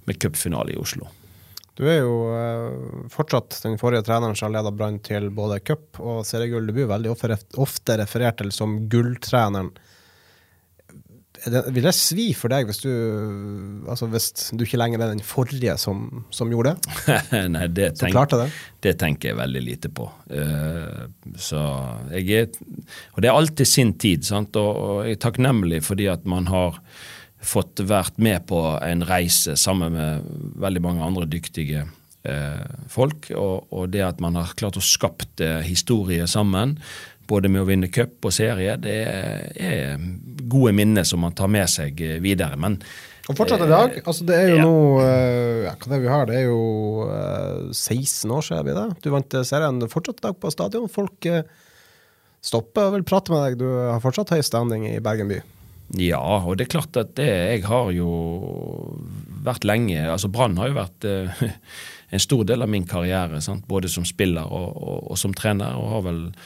med 0.08 0.18
cupfinale 0.18 0.72
i 0.72 0.78
Oslo. 0.80 1.06
Du 1.76 1.84
er 1.84 1.98
jo 2.00 2.14
eh, 2.32 3.08
fortsatt 3.12 3.58
den 3.64 3.78
forrige 3.80 4.06
treneren 4.06 4.36
som 4.36 4.48
har 4.48 4.54
leda 4.56 4.72
Brann 4.72 4.98
til 5.04 5.30
både 5.36 5.60
cup 5.60 6.00
og 6.00 6.24
seriegull. 6.24 6.66
Du 6.66 6.72
blir 6.72 6.88
veldig 6.88 7.12
ofte 7.12 7.98
referert 8.00 8.40
til 8.40 8.52
som 8.56 8.78
gulltreneren. 8.92 9.68
Det, 11.44 11.62
vil 11.74 11.86
det 11.86 11.94
svi 11.96 12.26
for 12.38 12.52
deg 12.52 12.68
hvis 12.68 12.82
du 12.84 12.90
Altså 13.90 14.06
hvis 14.12 14.28
du 14.54 14.64
ikke 14.66 14.78
lenger 14.80 15.02
er 15.02 15.14
den 15.14 15.24
forrige 15.26 15.74
som, 15.80 16.24
som 16.34 16.50
gjorde 16.52 16.74
det? 16.74 16.98
Nei, 17.54 17.66
det, 17.72 17.92
tenk, 18.00 18.18
det? 18.34 18.50
det 18.86 18.94
tenker 19.00 19.32
jeg 19.32 19.38
veldig 19.40 19.62
lite 19.64 19.90
på. 19.92 20.06
Uh, 20.30 21.08
så 21.40 21.62
jeg 22.12 22.44
er 22.44 22.52
Og 23.14 23.22
det 23.22 23.30
er 23.30 23.34
alltid 23.34 23.68
sin 23.68 23.96
tid, 23.98 24.26
sant? 24.28 24.56
Og, 24.60 24.70
og 24.70 25.02
jeg 25.06 25.18
er 25.18 25.24
takknemlig 25.26 25.82
fordi 25.86 26.08
at 26.12 26.28
man 26.28 26.50
har 26.52 26.78
fått 27.42 27.82
vært 27.82 28.20
med 28.22 28.46
på 28.46 28.60
en 28.78 29.02
reise 29.06 29.56
sammen 29.58 29.96
med 29.96 30.30
veldig 30.62 30.82
mange 30.84 31.02
andre 31.02 31.26
dyktige 31.26 31.86
eh, 32.28 32.66
folk. 32.90 33.30
Og, 33.34 33.66
og 33.72 33.90
det 33.92 34.04
at 34.06 34.22
man 34.22 34.38
har 34.38 34.54
klart 34.58 34.78
å 34.78 34.84
skapt 34.84 35.42
eh, 35.42 35.60
historie 35.66 36.26
sammen, 36.30 36.76
både 37.28 37.50
med 37.52 37.62
å 37.62 37.68
vinne 37.68 37.88
cup 37.92 38.24
og 38.28 38.34
serie, 38.34 38.76
det 38.80 38.98
er 39.06 39.96
gode 40.52 40.74
minner 40.76 41.06
som 41.08 41.22
man 41.24 41.34
tar 41.36 41.50
med 41.52 41.70
seg 41.70 42.00
eh, 42.04 42.18
videre. 42.22 42.58
Men 42.60 42.78
Og 43.30 43.36
fortsatt 43.38 43.62
i 43.64 43.70
dag. 43.70 43.96
altså 44.02 44.26
Det 44.26 44.36
er 44.36 44.48
jo 44.50 44.56
Ja. 44.58 44.64
nå 44.66 44.76
eh, 45.04 45.64
ja, 45.68 45.74
Hva 45.78 45.86
er 45.86 45.94
det 45.94 46.02
vi 46.02 46.12
har? 46.12 46.26
Det 46.26 46.36
er 46.40 46.46
jo 46.48 46.62
uh, 47.08 47.72
16 47.72 48.30
år 48.30 48.42
siden 48.48 48.66
vi 48.66 48.76
det. 48.76 48.86
Du 49.04 49.10
vant 49.14 49.34
eh, 49.38 49.46
serien. 49.46 49.80
Fortsatt 49.88 50.18
i 50.20 50.26
dag 50.28 50.38
på 50.42 50.50
stadion. 50.50 50.88
Folk 50.90 51.30
uh, 51.30 51.42
stopper 52.42 52.90
og 52.90 52.96
vil 52.98 53.06
prate 53.08 53.32
med 53.32 53.44
deg. 53.46 53.58
Du 53.62 53.68
har 53.70 54.02
fortsatt 54.02 54.34
høy 54.34 54.42
standing 54.42 54.88
i 54.90 54.98
Bergen 55.00 55.30
by. 55.30 55.40
Ja, 56.00 56.20
og 56.40 56.56
det 56.56 56.66
er 56.66 56.72
klart 56.78 56.96
at 56.96 57.10
det 57.18 57.26
Jeg 57.28 57.64
har 57.68 57.90
jo 57.92 58.08
vært 59.44 59.66
lenge 59.68 59.98
altså 60.08 60.30
Brann 60.32 60.54
har 60.56 60.70
jo 60.70 60.76
vært 60.78 61.04
uh, 61.04 61.42
en 62.14 62.22
stor 62.22 62.44
del 62.48 62.64
av 62.64 62.70
min 62.72 62.86
karriere, 62.88 63.40
sant? 63.44 63.66
både 63.68 63.90
som 63.92 64.04
spiller 64.08 64.44
og, 64.48 64.76
og, 64.76 64.98
og 65.12 65.18
som 65.20 65.34
trener. 65.36 65.76
Og 65.78 65.90
har 65.96 66.04
vel 66.08 66.20
eh, 66.28 66.42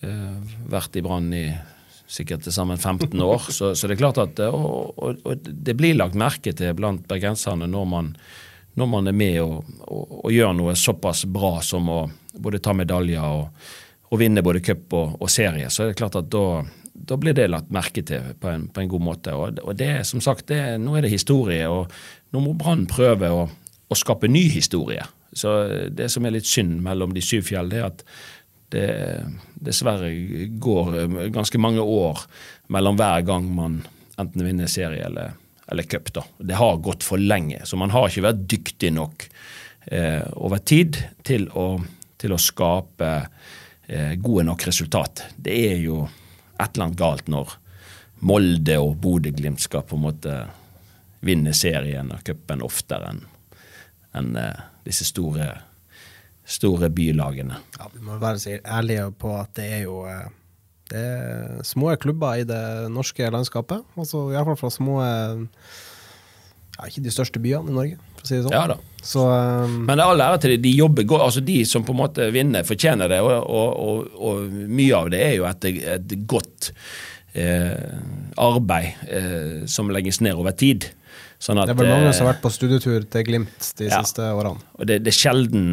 vært 0.00 0.96
i 0.96 1.02
Brann 1.04 1.28
i 1.36 1.44
sikkert 2.10 2.44
til 2.44 2.54
sammen 2.54 2.78
15 2.78 3.20
år. 3.22 3.50
Så, 3.52 3.74
så 3.74 3.88
det 3.88 3.96
er 3.96 4.02
klart 4.02 4.20
at 4.22 4.40
eh, 4.42 4.54
og, 4.54 4.98
og, 4.98 5.20
og 5.24 5.44
det 5.46 5.76
blir 5.78 5.98
lagt 5.98 6.18
merke 6.18 6.54
til 6.56 6.74
blant 6.78 7.06
bergenserne 7.10 7.68
når 7.70 7.86
man, 7.90 8.10
når 8.78 8.90
man 8.90 9.10
er 9.10 9.16
med 9.16 9.38
og, 9.44 9.70
og, 9.86 10.26
gjør 10.34 10.56
noe 10.58 10.74
såpass 10.78 11.24
bra 11.30 11.58
som 11.64 11.88
å 11.90 12.00
både 12.34 12.62
ta 12.62 12.74
medaljer 12.76 13.22
og, 13.22 13.70
vinne 14.18 14.42
både 14.42 14.62
cup 14.66 14.94
og, 14.98 15.28
serie. 15.30 15.70
Så 15.70 15.84
er 15.84 15.92
det 15.92 16.00
klart 16.00 16.18
at 16.18 16.30
da 16.32 16.64
da 17.00 17.16
blir 17.16 17.32
det 17.32 17.46
lagt 17.48 17.70
merke 17.72 18.02
til 18.04 18.34
på 18.36 18.48
en, 18.50 18.66
på 18.68 18.82
en 18.82 18.88
god 18.90 19.00
måte. 19.00 19.32
Og, 19.32 19.70
det, 19.78 20.02
som 20.04 20.20
sagt, 20.20 20.50
det, 20.50 20.74
nå 20.82 20.98
er 20.98 21.06
det 21.06 21.12
historie, 21.14 21.64
og 21.70 21.88
nå 22.34 22.42
må 22.44 22.52
Brann 22.58 22.82
prøve 22.90 23.30
å, 23.32 23.46
å 23.88 23.96
skape 23.96 24.28
ny 24.28 24.42
historie. 24.52 25.06
Så 25.32 25.54
det 25.96 26.10
som 26.12 26.26
er 26.26 26.34
litt 26.34 26.50
synd 26.50 26.82
mellom 26.84 27.14
de 27.16 27.22
syv 27.24 27.46
fjell, 27.48 27.70
det 27.72 27.80
er 27.80 27.86
at 27.88 28.04
det 28.70 28.88
dessverre 29.60 30.10
går 30.62 30.98
eh, 31.00 31.16
ganske 31.34 31.60
mange 31.60 31.82
år 31.82 32.24
mellom 32.72 32.98
hver 33.00 33.24
gang 33.26 33.48
man 33.54 33.80
enten 34.20 34.44
vinner 34.44 34.70
serie 34.70 35.06
eller, 35.06 35.32
eller 35.70 35.88
cup. 35.88 36.12
da. 36.12 36.24
Det 36.38 36.58
har 36.60 36.82
gått 36.84 37.04
for 37.04 37.18
lenge, 37.18 37.64
så 37.64 37.78
man 37.80 37.92
har 37.94 38.08
ikke 38.08 38.28
vært 38.28 38.44
dyktig 38.50 38.92
nok 38.96 39.26
eh, 39.86 40.22
over 40.36 40.62
tid 40.64 40.98
til 41.26 41.48
å, 41.56 41.80
til 42.20 42.36
å 42.36 42.40
skape 42.40 43.10
eh, 43.86 44.14
gode 44.20 44.46
nok 44.48 44.66
resultat. 44.68 45.26
Det 45.36 45.56
er 45.72 45.82
jo 45.82 46.04
et 46.60 46.70
eller 46.74 46.90
annet 46.90 47.00
galt 47.00 47.30
når 47.32 47.56
Molde 48.28 48.76
og 48.82 48.98
Bodø-Glimt 49.00 49.62
skal 49.64 49.86
på 49.88 49.96
en 49.96 50.04
måte 50.04 50.34
vinne 51.24 51.54
serien 51.56 52.10
og 52.12 52.24
cupen 52.24 52.64
oftere 52.64 53.14
enn 53.14 53.22
en, 54.12 54.36
eh, 54.36 54.60
disse 54.84 55.04
store, 55.04 55.46
store 56.50 56.90
bylagene. 56.92 57.60
Ja, 57.78 57.88
Vi 57.94 58.02
må 58.04 58.18
være 58.20 58.42
så 58.42 58.58
ærlige 58.58 59.08
på 59.20 59.32
at 59.38 59.54
det 59.58 59.68
er 59.78 59.82
jo 59.86 60.02
eh, 60.10 60.26
det 60.90 60.98
er 60.98 61.62
små 61.62 61.94
klubber 62.02 62.40
i 62.40 62.46
det 62.48 62.90
norske 62.90 63.30
landskapet. 63.30 63.84
Altså 63.96 64.26
Iallfall 64.32 64.58
fra 64.58 64.70
små 64.74 64.96
ja, 66.80 66.88
Ikke 66.88 67.04
de 67.04 67.12
største 67.14 67.38
byene 67.42 67.70
i 67.70 67.76
Norge, 67.76 67.98
for 68.16 68.26
å 68.26 68.30
si 68.30 68.34
det 68.38 68.42
sånn. 68.46 68.56
Ja 68.56 68.64
da. 68.72 68.78
Så 69.00 69.22
um, 69.24 69.84
Men 69.88 70.02
all 70.02 70.20
ære 70.20 70.40
til 70.42 70.54
de, 70.56 70.58
de 70.66 70.72
jobber 70.76 71.06
godt. 71.08 71.24
altså 71.28 71.44
De 71.44 71.60
som 71.68 71.84
på 71.86 71.94
en 71.94 72.00
måte 72.02 72.26
vinner, 72.34 72.66
fortjener 72.66 73.12
det. 73.12 73.20
Og, 73.24 73.30
og, 73.38 73.70
og, 73.86 74.18
og 74.18 74.58
mye 74.68 74.98
av 74.98 75.12
det 75.14 75.22
er 75.28 75.36
jo 75.38 75.46
et, 75.48 75.70
et 75.94 76.16
godt 76.28 76.72
arbeid 78.40 78.94
eh, 79.08 79.66
som 79.70 79.90
legges 79.92 80.20
ned 80.24 80.34
over 80.38 80.52
tid. 80.56 80.88
Sånn 81.40 81.56
at, 81.56 81.70
det 81.70 81.72
er 81.72 81.78
vel 81.80 81.88
mange 81.88 82.08
eh, 82.10 82.12
som 82.12 82.26
har 82.26 82.34
vært 82.34 82.42
på 82.44 82.50
studietur 82.52 83.04
til 83.08 83.22
Glimt 83.24 83.70
de 83.78 83.86
Ja. 83.88 84.02
siste 84.04 84.20
årene. 84.36 84.60
Og 84.76 84.86
det, 84.90 84.98
det 85.06 85.08
er 85.14 85.16
sjelden 85.16 85.64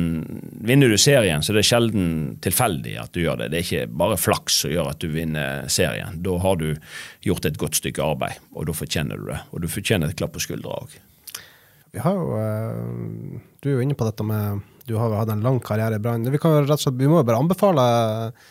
Vinner 0.67 0.87
du 0.93 0.95
serien, 1.01 1.43
så 1.43 1.51
det 1.55 1.65
er 1.65 1.67
sjelden 1.67 2.05
tilfeldig 2.43 2.93
at 3.01 3.11
du 3.15 3.19
gjør 3.25 3.41
det. 3.41 3.49
Det 3.51 3.59
er 3.59 3.65
ikke 3.65 3.97
bare 3.99 4.15
flaks 4.19 4.61
som 4.63 4.71
gjør 4.71 4.93
at 4.93 5.01
du 5.03 5.09
vinner 5.11 5.67
serien. 5.71 6.21
Da 6.23 6.37
har 6.43 6.55
du 6.61 6.69
gjort 7.27 7.45
et 7.49 7.59
godt 7.59 7.75
stykke 7.81 8.03
arbeid, 8.05 8.39
og 8.55 8.69
da 8.69 8.75
fortjener 8.79 9.19
du 9.19 9.27
det. 9.33 9.41
Og 9.51 9.65
du 9.65 9.67
fortjener 9.71 10.07
et 10.13 10.17
klapp 10.19 10.33
på 10.37 10.43
skuldra 10.45 10.79
òg. 10.85 10.95
Vi 11.95 12.01
har 12.03 12.15
jo 12.15 12.31
eh, 12.35 13.41
Du 13.63 13.69
er 13.69 13.75
jo 13.77 13.83
inne 13.83 13.95
på 13.97 14.05
dette 14.07 14.23
med 14.27 14.59
Du 14.87 14.97
har 14.99 15.07
jo 15.11 15.19
hatt 15.19 15.29
en 15.35 15.43
lang 15.43 15.59
karriere 15.63 15.95
i 15.99 16.03
Brann. 16.03 16.23
Vi, 16.31 16.39
kan 16.39 16.57
rett 16.63 16.71
og 16.75 16.79
slett- 16.83 16.99
vi 16.99 17.07
må 17.11 17.19
jo 17.21 17.27
bare 17.27 17.39
anbefale 17.43 17.85
eh, 18.27 18.47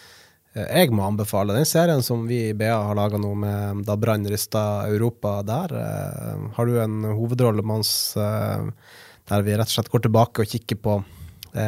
Jeg 0.57 0.89
må 0.97 1.05
anbefale 1.05 1.53
den 1.53 1.67
serien 1.69 2.01
som 2.05 2.23
vi 2.25 2.47
i 2.49 2.55
BA 2.57 2.73
har 2.73 2.97
laga 2.97 3.19
nå, 3.21 3.35
med 3.37 3.83
da 3.85 3.97
Brann 4.01 4.25
rista 4.31 4.87
Europa 4.89 5.43
der. 5.45 5.75
eh, 5.77 6.47
Har 6.57 6.67
du 6.67 6.79
en 6.81 7.03
hovedrolle 7.05 7.65
oss 7.85 8.17
eh, 8.17 8.71
der 9.29 9.45
vi 9.45 9.57
rett 9.59 9.69
og 9.69 9.75
slett 9.75 9.93
går 9.93 10.07
tilbake 10.07 10.43
og 10.43 10.49
kikker 10.49 10.81
på 10.81 10.97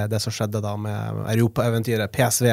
det, 0.09 0.18
som 0.20 0.33
skjedde 0.33 0.61
da 0.61 0.74
med 0.77 1.20
europaeventyret 1.35 2.12
PSV, 2.12 2.48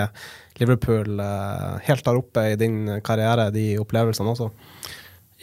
Liverpool, 0.60 1.20
eh, 1.20 1.80
helt 1.88 2.06
der 2.06 2.20
oppe 2.20 2.46
i 2.52 2.60
din 2.60 3.02
karriere, 3.04 3.50
de 3.52 3.78
opplevelsene 3.80 4.32
også? 4.32 4.52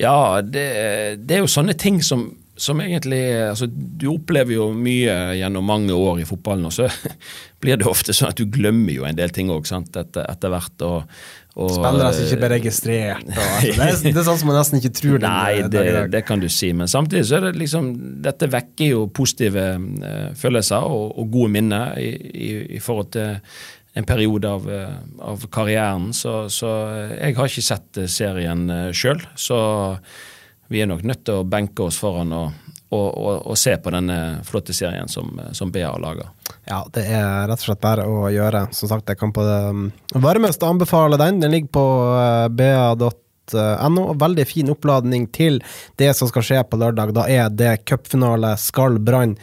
Ja, 0.00 0.40
det, 0.40 0.66
det 1.24 1.36
er 1.36 1.42
jo 1.42 1.50
sånne 1.52 1.76
ting 1.76 2.00
som, 2.04 2.28
som 2.56 2.80
egentlig 2.84 3.20
altså, 3.48 3.66
Du 3.66 4.08
opplever 4.12 4.56
jo 4.58 4.66
mye 4.76 5.14
gjennom 5.38 5.64
mange 5.64 5.94
år 5.96 6.20
i 6.20 6.26
fotballen, 6.28 6.66
og 6.68 6.74
så 6.74 6.88
blir 7.62 7.78
det 7.80 7.88
ofte 7.88 8.14
sånn 8.16 8.32
at 8.32 8.40
du 8.40 8.44
glemmer 8.50 8.92
jo 8.92 9.06
en 9.08 9.18
del 9.18 9.32
ting 9.32 9.50
òg 9.52 9.68
etter, 9.72 10.26
etter 10.26 10.52
hvert. 10.52 10.84
Og, 10.84 11.18
og, 11.56 11.74
Spillere 11.76 12.12
som 12.16 12.26
ikke 12.26 12.40
blir 12.42 12.54
registrert. 12.56 13.28
Og, 13.28 13.42
altså, 13.42 13.76
det, 13.78 13.88
er, 13.88 14.00
det 14.08 14.22
er 14.22 14.26
sånn 14.28 14.40
som 14.42 14.50
man 14.50 14.58
nesten 14.60 14.80
ikke 14.80 14.94
tror. 15.00 15.18
den 15.22 15.28
Nei, 15.28 15.68
det, 15.72 15.84
det 16.12 16.24
kan 16.28 16.42
du 16.42 16.48
si. 16.52 16.72
Men 16.76 16.90
samtidig 16.90 17.28
så 17.30 17.38
er 17.38 17.48
det 17.48 17.54
liksom 17.60 17.92
Dette 18.24 18.50
vekker 18.52 18.92
jo 18.92 19.04
positive 19.14 19.68
eh, 19.76 20.26
følelser 20.38 20.88
og, 20.88 21.14
og 21.22 21.30
gode 21.32 21.54
minner 21.56 21.96
i, 22.00 22.10
i, 22.32 22.50
i 22.76 22.82
forhold 22.82 23.14
til 23.16 23.38
en 23.92 24.04
periode 24.08 24.48
av, 24.48 24.68
eh, 24.72 24.98
av 25.20 25.46
karrieren. 25.52 26.12
Så, 26.16 26.48
så 26.52 26.70
eh, 26.90 27.16
jeg 27.18 27.38
har 27.38 27.50
ikke 27.50 27.64
sett 27.66 28.02
serien 28.10 28.68
uh, 28.72 28.88
sjøl, 28.96 29.20
så 29.36 29.58
vi 30.72 30.82
er 30.82 30.88
nok 30.90 31.04
nødt 31.06 31.24
til 31.28 31.40
å 31.40 31.46
benke 31.48 31.84
oss 31.86 31.98
foran 32.00 32.32
og, 32.32 32.52
og, 32.92 33.08
og, 33.08 33.34
og 33.52 33.58
se 33.60 33.74
på 33.80 33.92
denne 33.92 34.18
flotte 34.48 34.74
serien 34.76 35.10
som, 35.10 35.32
eh, 35.38 35.52
som 35.56 35.72
BA 35.72 35.90
laga. 36.00 36.30
Ja, 36.68 36.82
det 36.94 37.04
er 37.08 37.48
rett 37.50 37.60
og 37.60 37.66
slett 37.66 37.82
bare 37.82 38.06
å 38.08 38.28
gjøre. 38.32 38.66
Som 38.76 38.90
sagt, 38.90 39.10
jeg 39.10 39.20
kan 39.20 39.34
på 39.34 39.44
det 39.46 40.20
varmeste 40.22 40.68
anbefale 40.68 41.18
den. 41.20 41.42
Den 41.42 41.54
ligger 41.54 41.72
på 41.74 41.84
uh, 42.14 42.46
ba.no. 42.52 44.06
Veldig 44.20 44.46
fin 44.48 44.70
oppladning 44.72 45.26
til 45.34 45.60
det 46.00 46.12
som 46.16 46.30
skal 46.30 46.46
skje 46.46 46.62
på 46.68 46.78
lørdag. 46.80 47.14
Da 47.16 47.26
er 47.28 47.50
det 47.50 47.80
cupfinale. 47.88 48.54
Skal 48.60 49.00
Brann 49.02 49.34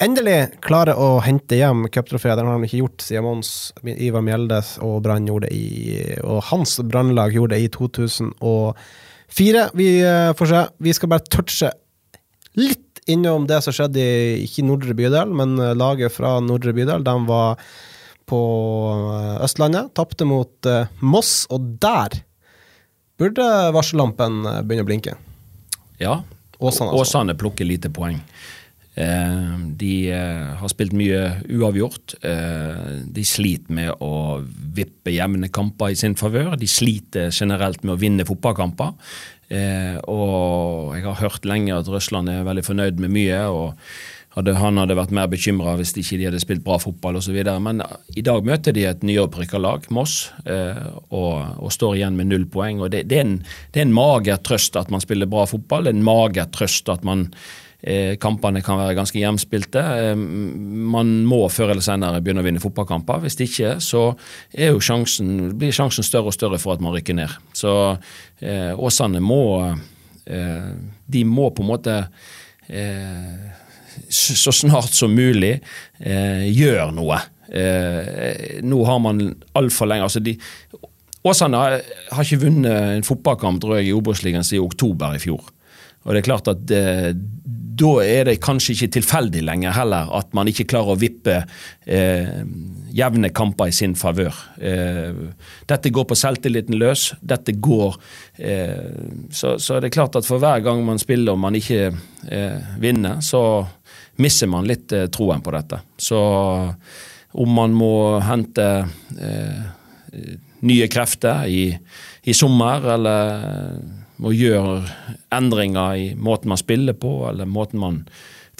endelig 0.00 0.38
klare 0.64 0.94
å 0.94 1.18
hente 1.24 1.58
hjem 1.58 1.88
cuptrofeet? 1.92 2.38
Det 2.38 2.46
har 2.46 2.56
de 2.62 2.70
ikke 2.70 2.82
gjort 2.84 3.04
siden 3.04 3.26
Mons 3.26 3.52
Ivar 3.82 4.24
Mjeldes 4.24 4.76
og 4.86 5.00
Brann 5.04 5.28
gjorde 5.28 5.50
det 5.50 6.20
Og 6.24 6.40
hans 6.52 6.78
brannlag 6.86 7.36
gjorde 7.36 7.56
det 7.58 7.66
i 7.66 7.72
2004. 9.30 9.66
Vi 9.78 9.88
uh, 10.04 10.32
får 10.38 10.52
se. 10.52 10.62
Vi 10.82 10.94
skal 10.96 11.12
bare 11.12 11.26
touche 11.30 11.70
litt 12.58 12.86
innom 13.10 13.46
det 13.48 13.60
som 13.64 13.74
skjedde 13.74 14.00
i 14.02 14.42
ikke 14.44 14.64
Nordre 14.66 14.94
bydel, 14.96 15.32
men 15.34 15.56
eh, 15.58 15.72
laget 15.74 16.14
fra 16.14 16.36
Nordre 16.44 16.74
bydel. 16.76 17.04
De 17.06 17.14
var 17.26 17.60
på 18.30 18.40
eh, 19.16 19.44
Østlandet, 19.44 19.92
tapte 19.98 20.26
mot 20.28 20.68
eh, 20.68 20.90
Moss, 21.02 21.44
og 21.50 21.72
der 21.82 22.20
burde 23.20 23.46
varsellampen 23.74 24.44
eh, 24.46 24.60
begynne 24.62 24.86
å 24.86 24.90
blinke. 24.90 25.16
Ja. 26.00 26.20
Åsane, 26.60 26.92
altså. 26.92 27.00
Åsane 27.02 27.36
plukker 27.40 27.66
lite 27.66 27.90
poeng. 27.92 28.20
Eh, 29.00 29.58
de 29.80 29.94
eh, 30.12 30.52
har 30.60 30.72
spilt 30.72 30.94
mye 30.96 31.22
uavgjort. 31.48 32.18
Eh, 32.26 33.00
de 33.08 33.24
sliter 33.24 33.72
med 33.72 33.94
å 34.04 34.40
vippe 34.76 35.14
jevne 35.14 35.48
kamper 35.52 35.94
i 35.94 35.98
sin 35.98 36.16
favør. 36.20 36.56
De 36.60 36.68
sliter 36.68 37.32
generelt 37.32 37.84
med 37.84 37.96
å 37.96 38.00
vinne 38.00 38.28
fotballkamper. 38.28 38.96
Og 39.50 40.92
jeg 40.94 41.02
har 41.02 41.16
hørt 41.24 41.46
lenge 41.48 41.74
at 41.74 41.88
Røsland 41.90 42.30
er 42.30 42.44
veldig 42.46 42.62
fornøyd 42.62 43.00
med 43.02 43.10
mye. 43.10 43.38
og 43.50 43.72
hadde, 44.36 44.52
Han 44.54 44.78
hadde 44.78 44.94
vært 44.94 45.10
mer 45.10 45.26
bekymra 45.26 45.72
hvis 45.74 45.90
ikke 45.90 46.20
de 46.20 46.28
hadde 46.28 46.38
spilt 46.38 46.62
bra 46.62 46.76
fotball 46.78 47.18
osv. 47.18 47.34
Men 47.58 47.82
i 48.14 48.22
dag 48.22 48.46
møter 48.46 48.76
de 48.76 48.84
et 48.86 49.02
nyopprykka 49.02 49.58
lag, 49.58 49.88
Moss, 49.90 50.30
og, 50.46 51.34
og 51.58 51.74
står 51.74 51.96
igjen 51.98 52.20
med 52.20 52.30
null 52.30 52.46
poeng. 52.46 52.78
og 52.78 52.92
Det, 52.94 53.08
det, 53.10 53.18
er 53.18 53.26
en, 53.26 53.34
en 53.74 53.96
mager 53.96 54.38
trøst 54.38 54.78
at 54.78 54.94
man 54.94 55.02
spiller 55.02 55.26
bra 55.26 55.48
fotball. 55.50 55.88
Det 55.88 55.96
er 55.96 55.98
en 55.98 56.06
mager 56.12 56.46
trøst 56.54 56.94
at 56.94 57.02
man 57.02 57.32
kampene 58.20 58.60
kan 58.64 58.76
være 58.80 58.96
ganske 58.98 59.20
jevnspilte. 59.20 59.84
Eh, 60.02 60.16
man 60.16 61.14
må 61.28 61.44
før 61.52 61.74
eller 61.74 61.84
senere 61.84 62.20
begynne 62.20 62.44
å 62.44 62.48
vinne 62.48 62.62
fotballkamper. 62.62 63.22
Hvis 63.24 63.38
ikke 63.40 63.78
så 63.84 64.10
sjansen, 64.84 65.54
blir 65.58 65.72
sjansen 65.74 66.04
større 66.06 66.32
og 66.32 66.36
større 66.36 66.60
for 66.60 66.76
at 66.76 66.84
man 66.84 66.96
rykker 66.96 67.16
ned. 67.16 67.38
Så 67.56 67.72
eh, 68.44 68.76
Åsane 68.76 69.22
må 69.24 69.40
Eh, 70.30 70.72
de 71.06 71.24
må 71.26 71.48
på 71.50 71.64
en 71.64 71.70
måte 71.72 71.96
eh, 72.68 73.48
så 74.10 74.52
snart 74.54 74.94
som 74.94 75.14
mulig 75.14 75.56
eh, 75.98 76.44
gjøre 76.46 76.90
noe. 76.94 77.18
Eh, 77.50 78.60
nå 78.62 78.82
har 78.86 79.00
man 79.02 79.24
altfor 79.58 79.90
lenge 79.90 80.06
altså 80.06 80.22
de, 80.22 80.36
Åsane 81.26 81.58
har 81.58 82.22
ikke 82.22 82.44
vunnet 82.46 82.94
en 82.94 83.04
fotballkamp 83.04 83.58
tror 83.60 83.76
jeg, 83.76 83.90
i 83.90 83.96
Obos-ligaen 83.96 84.46
siden 84.46 84.64
oktober 84.64 85.18
i 85.18 85.20
fjor. 85.20 85.42
Og 86.04 86.14
det 86.14 86.22
er 86.22 86.28
klart 86.30 86.48
at 86.48 86.72
eh, 86.72 87.10
Da 87.80 87.90
er 88.04 88.28
det 88.28 88.40
kanskje 88.44 88.74
ikke 88.74 88.94
tilfeldig 88.98 89.42
lenger 89.46 89.72
heller 89.76 90.10
at 90.16 90.32
man 90.36 90.48
ikke 90.50 90.66
klarer 90.68 90.94
å 90.94 91.00
vippe 91.00 91.36
eh, 91.86 92.40
jevne 92.92 93.30
kamper 93.32 93.70
i 93.70 93.74
sin 93.74 93.94
favør. 93.96 94.36
Eh, 94.60 95.16
dette 95.70 95.92
går 95.94 96.04
på 96.10 96.18
selvtilliten 96.18 96.76
løs. 96.80 97.10
Dette 97.20 97.54
går 97.56 97.96
eh, 98.36 98.90
så, 99.32 99.54
så 99.56 99.78
det 99.80 99.88
er 99.90 99.96
klart 99.96 100.18
at 100.20 100.28
for 100.28 100.42
hver 100.42 100.60
gang 100.64 100.82
man 100.84 101.00
spiller 101.00 101.36
og 101.36 101.40
man 101.40 101.56
ikke 101.56 101.92
eh, 102.28 102.74
vinner, 102.82 103.22
så 103.24 103.64
mister 104.20 104.50
man 104.52 104.68
litt 104.68 104.92
eh, 104.92 105.08
troen 105.12 105.40
på 105.40 105.54
dette. 105.56 105.80
Så 105.96 106.20
om 107.30 107.56
man 107.56 107.76
må 107.76 108.18
hente 108.26 108.66
nye 110.66 110.88
krefter 110.90 111.46
i, 111.46 111.62
i 112.26 112.34
sommer, 112.34 112.88
eller 112.96 113.99
må 114.20 114.32
gjøre 114.36 114.82
endringer 115.32 115.96
i 115.96 116.10
måten 116.14 116.52
man 116.52 116.60
spiller 116.60 116.96
på, 116.98 117.12
eller 117.30 117.48
måten 117.48 117.80
man 117.80 118.02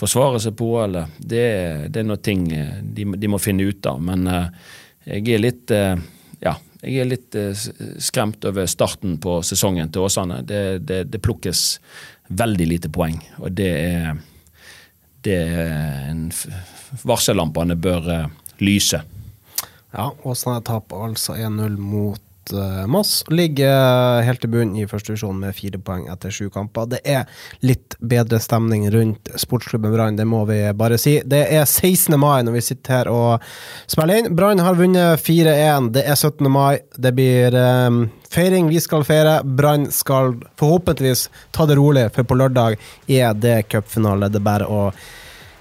forsvarer 0.01 0.41
seg 0.41 0.57
på, 0.57 0.71
eller 0.81 1.11
Det, 1.19 1.45
det 1.93 2.01
er 2.01 2.09
noe 2.09 2.23
ting 2.25 2.49
eh, 2.53 2.81
de, 2.83 3.05
de, 3.17 3.29
må 3.29 3.39
finne 3.39 3.67
ut 3.69 3.87
av. 3.87 4.01
Men 4.01 4.27
uh, 4.27 4.49
jeg 5.05 5.27
er 5.35 5.43
litt 5.45 5.75
uh, 5.77 6.01
ja, 6.41 6.55
jeg 6.81 7.03
er 7.03 7.11
litt 7.11 7.37
skremt 8.01 8.45
over 8.49 8.69
starten 8.71 9.19
på 9.21 9.43
sesongen 9.45 9.93
til 9.93 10.07
Åsane. 10.07 10.41
Det, 10.49 10.81
det, 10.89 11.03
det, 11.13 11.21
plukkes 11.21 11.77
veldig 12.33 12.69
lite 12.71 12.89
poeng, 12.89 13.19
og 13.37 13.53
det 13.53 13.71
er 13.77 14.15
det 15.21 15.37
en 16.09 16.31
Varsellampene 17.05 17.77
bør 17.77 18.09
lyse. 18.65 19.03
Ja, 19.93 20.07
Åsane 20.25 20.65
taper 20.65 21.05
altså 21.11 21.37
1-0 21.37 21.77
mot 21.77 22.30
uh, 22.53 22.87
Moss. 22.91 23.25
Ligger 23.29 24.23
helt 24.27 24.45
i 24.45 24.51
bunnen 24.51 24.77
i 24.79 24.87
første 24.91 25.13
divisjon 25.13 25.39
med 25.41 25.57
fire 25.57 25.81
poeng 25.83 26.07
etter 26.13 26.33
sju 26.35 26.49
kamper. 26.53 26.89
Det 26.93 27.01
er 27.05 27.29
litt 27.67 27.97
bedre 28.01 28.41
stemning 28.43 28.87
rundt 28.93 29.31
sportsklubben 29.41 29.95
Brann, 29.95 30.19
det 30.19 30.27
må 30.29 30.45
vi 30.49 30.61
bare 30.77 30.99
si. 31.01 31.19
Det 31.25 31.43
er 31.49 31.65
16. 31.65 32.17
mai 32.21 32.43
når 32.47 32.59
vi 32.59 32.65
sitter 32.71 32.97
her 32.99 33.11
og 33.13 33.47
spiller 33.91 34.21
inn. 34.21 34.31
Brann 34.37 34.63
har 34.65 34.79
vunnet 34.79 35.23
4-1. 35.23 35.91
Det 35.97 36.05
er 36.07 36.17
17. 36.19 36.51
mai. 36.53 36.81
Det 36.97 37.15
blir 37.17 37.57
um, 37.57 38.05
feiring. 38.31 38.69
Vi 38.71 38.81
skal 38.81 39.05
feire. 39.09 39.41
Brann 39.45 39.91
skal 39.95 40.37
forhåpentligvis 40.61 41.29
ta 41.57 41.67
det 41.67 41.79
rolig, 41.81 42.09
for 42.15 42.29
på 42.29 42.39
lørdag 42.39 42.79
er 43.09 43.35
det 43.35 43.63
cupfinale. 43.73 44.31
Det 44.31 44.41
er 44.41 44.49
bare 44.51 44.71
å 44.71 44.87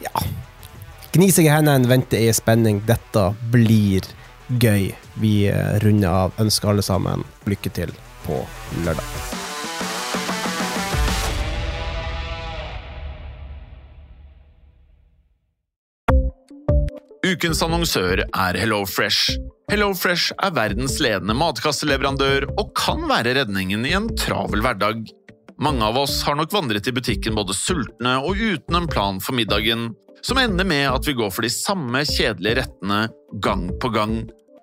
ja, 0.04 0.24
gni 1.16 1.32
seg 1.34 1.50
i 1.50 1.54
hendene, 1.54 1.90
vente 1.90 2.20
i 2.20 2.32
spenning. 2.36 2.84
Dette 2.88 3.30
blir 3.52 4.08
gøy. 4.50 4.90
Vi 5.22 5.34
eh, 5.52 5.76
runder 5.84 6.26
av. 6.26 6.40
Ønsker 6.42 6.74
alle 6.74 6.86
sammen 6.86 7.26
lykke 7.50 7.74
til 7.76 7.94
på 8.26 8.42
lørdag. 8.86 9.38
Ukens 17.30 17.62
annonsør 17.62 18.24
er 18.26 18.58
HelloFresh. 18.58 19.36
HelloFresh 19.70 20.34
er 20.42 20.54
verdens 20.56 20.98
ledende 21.04 21.36
matkasseleverandør 21.38 22.48
og 22.56 22.72
kan 22.78 23.04
være 23.10 23.36
redningen 23.38 23.86
i 23.86 23.94
en 23.98 24.08
travel 24.18 24.64
hverdag. 24.66 25.04
Mange 25.60 25.84
av 25.86 26.00
oss 26.00 26.22
har 26.26 26.40
nok 26.40 26.54
vandret 26.56 26.88
i 26.88 26.94
butikken 26.96 27.36
både 27.38 27.54
sultne 27.54 28.16
og 28.24 28.40
uten 28.40 28.80
en 28.80 28.90
plan 28.90 29.20
for 29.22 29.38
middagen, 29.38 29.92
som 30.26 30.40
ender 30.42 30.66
med 30.68 30.88
at 30.90 31.06
vi 31.06 31.18
går 31.20 31.30
for 31.36 31.46
de 31.46 31.52
samme 31.54 32.02
kjedelige 32.08 32.64
rettene 32.64 33.02
gang 33.44 33.68
på 33.84 33.92
gang. 33.94 34.22